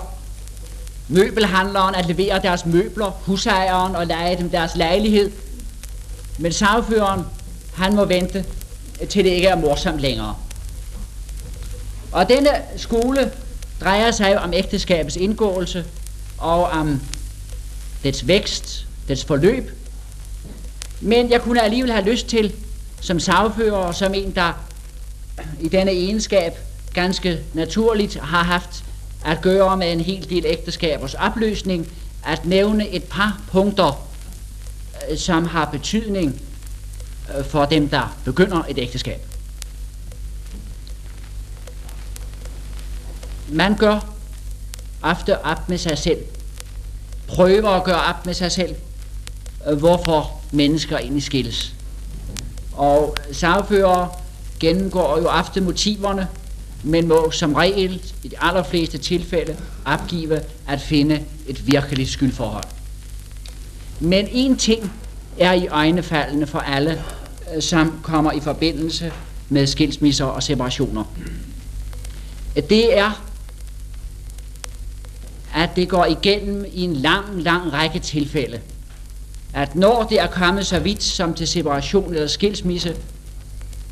[1.09, 5.31] møbelhandleren at levere deres møbler, husejeren og leje dem deres lejlighed.
[6.43, 7.22] Men sagføreren,
[7.74, 8.45] han må vente,
[9.01, 10.36] øh, til det ikke er morsomt længere.
[12.12, 13.32] Og denne skole
[13.80, 15.84] drejer sig om ægteskabets indgåelse
[16.38, 17.01] og om
[18.05, 19.70] dets vækst, dets forløb.
[21.01, 22.53] Men jeg kunne alligevel have lyst til,
[23.01, 24.53] som sagfører og som en, der
[25.61, 26.59] i denne egenskab
[26.95, 28.84] ganske naturligt har haft
[29.24, 31.88] at gøre med en hel del ægteskabers opløsning,
[32.26, 34.12] at nævne et par punkter,
[35.11, 36.42] Øh, som har betydning
[37.38, 39.26] øh, for dem, der begynder et ægteskab.
[43.48, 44.12] Man gør
[45.03, 46.18] ofte op med sig selv,
[47.28, 48.74] prøver at gøre op med sig selv,
[49.70, 51.74] øh, hvorfor mennesker egentlig skilles.
[52.72, 54.22] Og sagfører
[54.61, 56.28] gennemgår jo ofte motiverne,
[56.82, 62.64] men må som regel i de allerfleste tilfælde opgive at finde et virkeligt skyldforhold.
[64.03, 64.92] Men en ting
[65.38, 67.03] er i øjnefaldene for alle,
[67.55, 69.12] øh, som kommer i forbindelse
[69.48, 71.05] med skilsmisser og separationer.
[72.55, 73.22] Det er,
[75.55, 78.61] at det går igennem i en lang, lang række tilfælde.
[79.55, 82.96] At når det er kommet så vidt som til separation eller skilsmisse,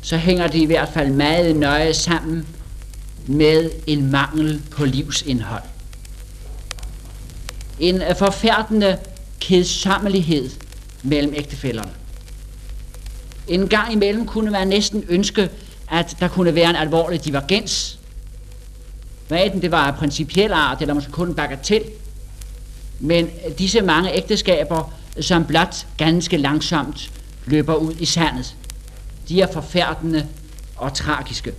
[0.01, 2.47] så hænger det i hvert fald meget nøje sammen
[3.27, 5.63] med en mangel på livsindhold.
[7.79, 8.97] En øh, forfærdende
[9.41, 10.49] kedsommelighed
[11.03, 11.91] mellem ægtefællerne.
[13.47, 15.49] En gang imellem kunne man næsten ønske,
[15.89, 17.99] at der kunne være en alvorlig divergens.
[19.27, 21.83] Hvad enten det var af principiel art, eller måske kun en bagatel.
[22.99, 27.11] Men disse mange ægteskaber, som blot ganske langsomt
[27.45, 28.55] løber ud i sandet,
[29.29, 30.27] de er forfærdende
[30.75, 31.53] og tragiske.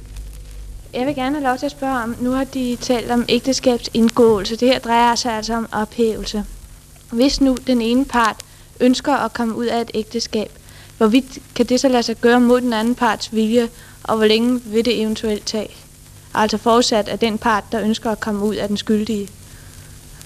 [0.95, 4.57] Jeg vil gerne have lov til at spørge om, nu har de talt om ægteskabsindgåelse.
[4.57, 6.45] Det her drejer sig altså om ophævelse.
[7.13, 8.37] Hvis nu den ene part
[8.81, 10.51] ønsker at komme ud af et ægteskab,
[10.99, 13.69] hvorvidt kan det så lade sig gøre mod den anden parts vilje,
[14.03, 15.69] og hvor længe vil det eventuelt tage?
[16.35, 19.29] Altså forudsat at den part, der ønsker at komme ud af den skyldige,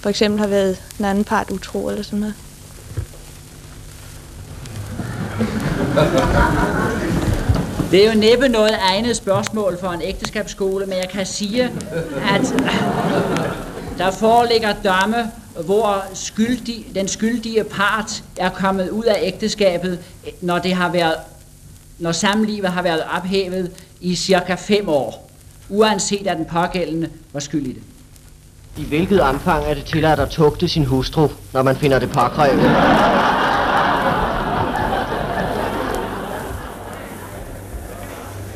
[0.00, 2.34] for eksempel har været den anden part utro eller sådan noget.
[7.90, 11.64] Det er jo næppe noget egnet spørgsmål for en ægteskabsskole, men jeg kan sige,
[12.30, 12.54] at
[13.98, 15.30] der foreligger domme,
[15.64, 19.98] hvor skyldig, den skyldige part er kommet ud af ægteskabet,
[20.40, 21.14] når det har været
[21.98, 25.30] når samlivet har været ophævet i cirka fem år,
[25.68, 27.82] uanset at den pågældende var skyldig det.
[28.76, 32.60] I hvilket omfang er det tilladt at tugte sin hustru, når man finder det påkrævet?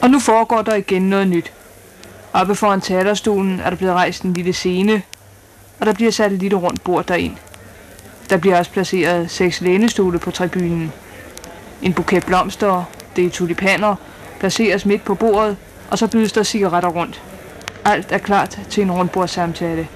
[0.03, 1.53] Og nu foregår der igen noget nyt.
[2.33, 5.03] Oppe foran teaterstolen er der blevet rejst en lille scene,
[5.81, 7.37] og der bliver sat et lille rundt bord derind.
[8.31, 10.93] Der bliver også placeret seks lænestole på tribunen.
[11.83, 12.85] En buket blomster,
[13.17, 13.97] det er tulipaner,
[14.41, 15.57] placeres midt på bordet,
[15.91, 17.23] og så bydes der cigaretter rundt.
[17.85, 19.89] Alt er klart til en rundbordssamtale.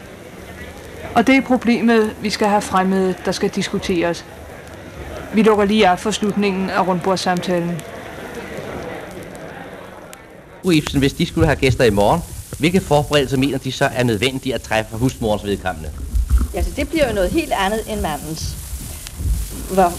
[1.14, 4.24] Og det er problemet, vi skal have fremmede, der skal diskuteres.
[5.34, 7.80] Vi lukker lige af for slutningen af rundbordssamtalen.
[10.72, 12.20] Ibsen, hvis de skulle have gæster i morgen,
[12.58, 15.90] hvilke forberedelser mener de så er nødvendige at træffe for husmorens vedkommende?
[16.54, 18.56] Altså, det bliver jo noget helt andet end mandens.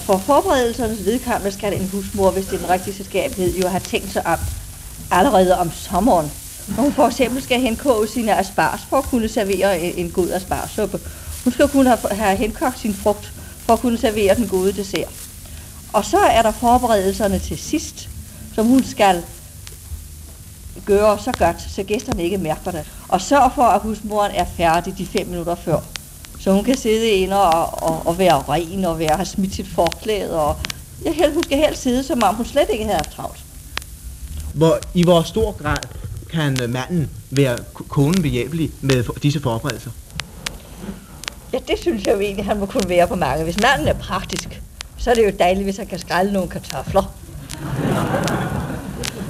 [0.06, 4.12] For forberedelsernes vedkommende skal en husmor, hvis det er den rigtige selskabhed, jo have tænkt
[4.12, 4.40] sig om
[5.12, 6.32] allerede om sommeren.
[6.68, 11.00] Når hun for eksempel skal henkoge sine asparges for at kunne servere en, god asparsuppe.
[11.44, 13.34] Hun skal kunne have henkogt sin frugt
[13.66, 15.14] for at kunne servere den gode dessert.
[15.94, 18.10] Og så er der forberedelserne til sidst,
[18.56, 19.24] som hun skal
[20.86, 22.84] gøre så godt, så gæsterne ikke mærker det.
[23.08, 25.80] Og sørg for, at husmoren er færdig de fem minutter før.
[26.40, 29.68] Så hun kan sidde inde og, og, og være ren og være, have smidt sit
[29.68, 30.42] forklæde.
[30.42, 30.58] Og
[31.06, 33.40] jeg, hun skal helst sidde, som om hun slet ikke havde travlt.
[34.54, 35.78] Hvor, I hvor stor grad
[36.32, 37.58] kan manden være
[37.88, 39.92] konen behjælpelig med disse forberedelser?
[41.54, 43.44] Ja, det synes jeg jo egentlig, han må kunne være på mange.
[43.44, 44.62] Hvis manden er praktisk,
[44.98, 47.04] så er det jo dejligt, hvis han kan skrælle nogle kartofler.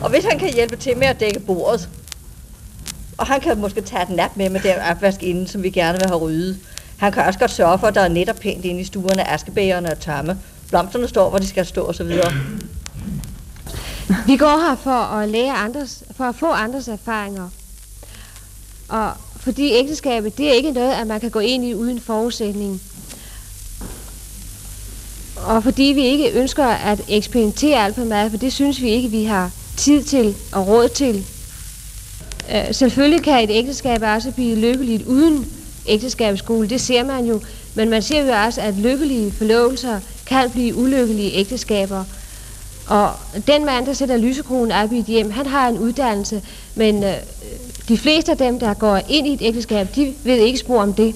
[0.05, 1.89] Og hvis han kan hjælpe til med at dække bordet,
[3.17, 5.99] og han kan måske tage et nap med med den opvask inden, som vi gerne
[5.99, 6.59] vil have ryddet.
[6.97, 9.29] Han kan også godt sørge for, at der er net og pænt inde i stuerne,
[9.29, 10.37] askebægerne er tomme.
[10.69, 12.11] Blomsterne står, hvor de skal stå osv.
[14.27, 17.49] Vi går her for at lære andres, for at få andres erfaringer.
[18.89, 22.81] Og fordi ægteskabet, det er ikke noget, at man kan gå ind i uden forudsætning.
[25.35, 29.09] Og fordi vi ikke ønsker at eksperimentere alt for meget, for det synes vi ikke,
[29.09, 31.25] vi har tid til og råd til.
[32.55, 35.47] Øh, selvfølgelig kan et ægteskab også blive lykkeligt uden
[35.87, 37.41] ægteskabsskole, det ser man jo.
[37.75, 42.03] Men man ser jo også, at lykkelige forlovelser kan blive ulykkelige ægteskaber.
[42.87, 43.11] Og
[43.47, 46.41] den mand, der sætter lysekronen op i et hjem, han har en uddannelse,
[46.75, 47.13] men øh,
[47.87, 50.93] de fleste af dem, der går ind i et ægteskab, de ved ikke spor om
[50.93, 51.15] det.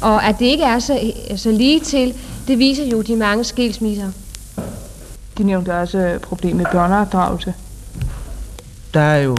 [0.00, 2.14] Og at det ikke er så, så lige til,
[2.48, 4.10] det viser jo de mange skilsmisser.
[5.38, 7.54] De nævnte også problemet med børneopdragelse.
[8.94, 9.36] Der er jo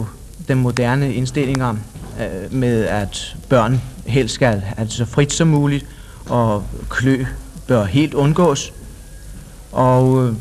[0.48, 1.80] den moderne indstilling om,
[2.20, 5.86] øh, med at børn helst skal have det så frit som muligt,
[6.28, 7.24] og klø
[7.66, 8.72] bør helt undgås.
[9.72, 10.34] Og øh,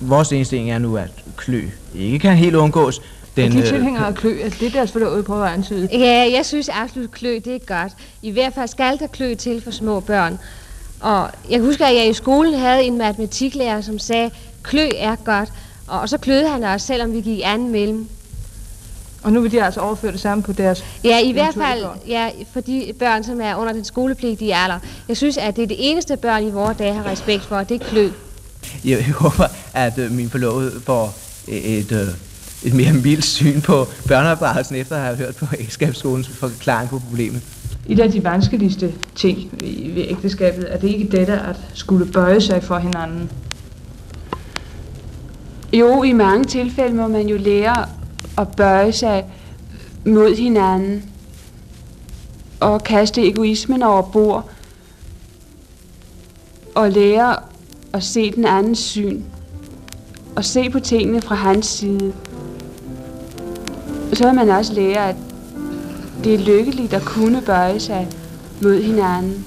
[0.00, 1.62] vores indstilling er nu, at klø
[1.94, 3.00] ikke kan helt undgås.
[3.36, 5.88] Den, er de tilhængere af klø, at det deres forlovede på at antyde?
[5.92, 7.92] Ja, jeg synes absolut, klø det er godt.
[8.22, 10.38] I hvert fald skal der klø til for små børn.
[11.00, 14.30] Og jeg husker, at jeg i skolen havde en matematiklærer, som sagde,
[14.62, 15.52] klø er godt.
[15.86, 18.08] Og så kløede han også, selvom vi gik anden mellem.
[19.22, 22.30] Og nu vil de altså overføre det samme på deres Ja, i hvert fald ja,
[22.52, 24.78] for de børn, som er under den skolepligtige alder.
[25.08, 27.82] Jeg synes, at det er det eneste børn i vores dage har respekt for, det
[27.82, 28.10] er klø.
[28.84, 31.14] Jeg håber, at øh, min forlovede får
[31.48, 32.08] et, øh,
[32.64, 37.42] et mere mildt syn på børneopdragelsen, efter at have hørt på ægteskabsskolens forklaring på problemet.
[37.90, 39.52] Et af de vanskeligste ting
[39.94, 43.30] ved ægteskabet er det ikke dette at skulle bøje sig for hinanden.
[45.72, 47.86] Jo, i mange tilfælde må man jo lære
[48.38, 49.24] at bøje sig
[50.06, 51.04] mod hinanden
[52.60, 54.50] og kaste egoismen over bord
[56.74, 57.36] og lære
[57.92, 59.22] at se den andens syn
[60.36, 62.12] og se på tingene fra hans side.
[64.12, 65.16] Så vil man også lære, at
[66.24, 68.08] det er lykkeligt at kunne bøje sig
[68.62, 69.44] mod hinanden.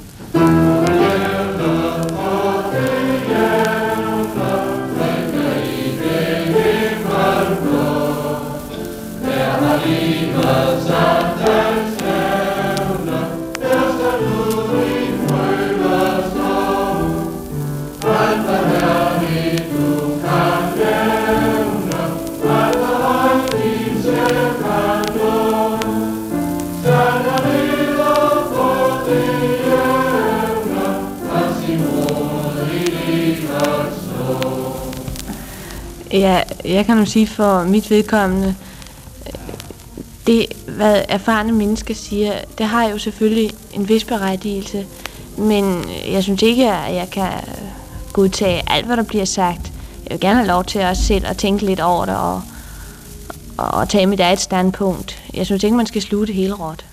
[36.14, 38.56] Ja, jeg kan nu sige for mit vedkommende,
[40.28, 44.86] det, hvad erfarne mennesker siger, det har jo selvfølgelig en vis berettigelse,
[45.38, 47.32] men jeg synes ikke, at jeg kan
[48.14, 49.72] godtage alt, hvad der bliver sagt.
[50.04, 52.42] Jeg vil gerne have lov til at selv at tænke lidt over det og,
[53.58, 55.24] og tage mit eget standpunkt.
[55.34, 56.86] Jeg synes ikke, man skal slutte hele råt.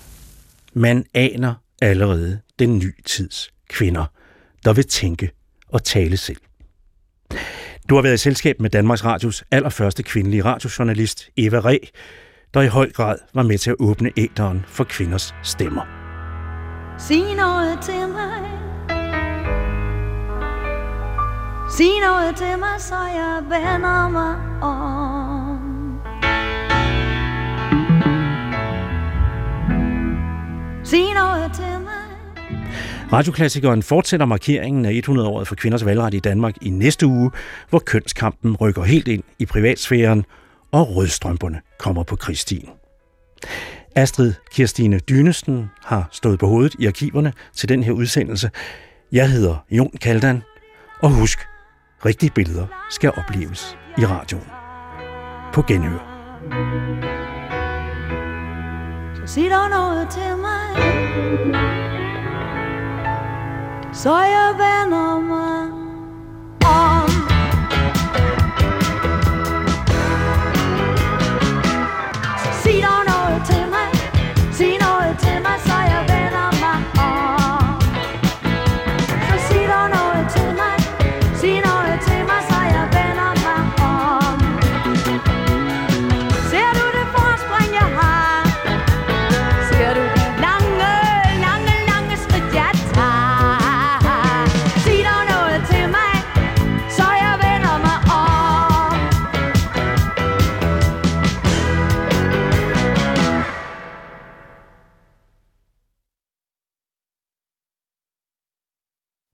[0.73, 4.05] Man aner allerede den nye tids kvinder,
[4.65, 5.31] der vil tænke
[5.69, 6.37] og tale selv.
[7.91, 11.79] Du har været i selskab med Danmarks Radios allerførste kvindelige radiojournalist, Eva Re,
[12.53, 15.81] der i høj grad var med til at åbne æderen for kvinders stemmer.
[16.97, 18.43] Sig noget til mig
[21.71, 26.01] Sig noget til mig, så jeg vender mig om
[30.83, 31.80] Sig noget til mig
[33.13, 37.31] Radioklassikeren fortsætter markeringen af 100-året for kvinders valgret i Danmark i næste uge,
[37.69, 40.25] hvor kønskampen rykker helt ind i privatsfæren,
[40.71, 42.69] og rødstrømperne kommer på krigstien.
[43.95, 48.51] Astrid Kirstine Dynesten har stået på hovedet i arkiverne til den her udsendelse.
[49.11, 50.41] Jeg hedder Jon Kaldan,
[51.01, 51.39] og husk,
[52.05, 54.47] rigtige billeder skal opleves i radioen.
[55.53, 56.07] På genhør.
[59.15, 61.70] Så sig dog noget til mig
[63.93, 64.55] så jeg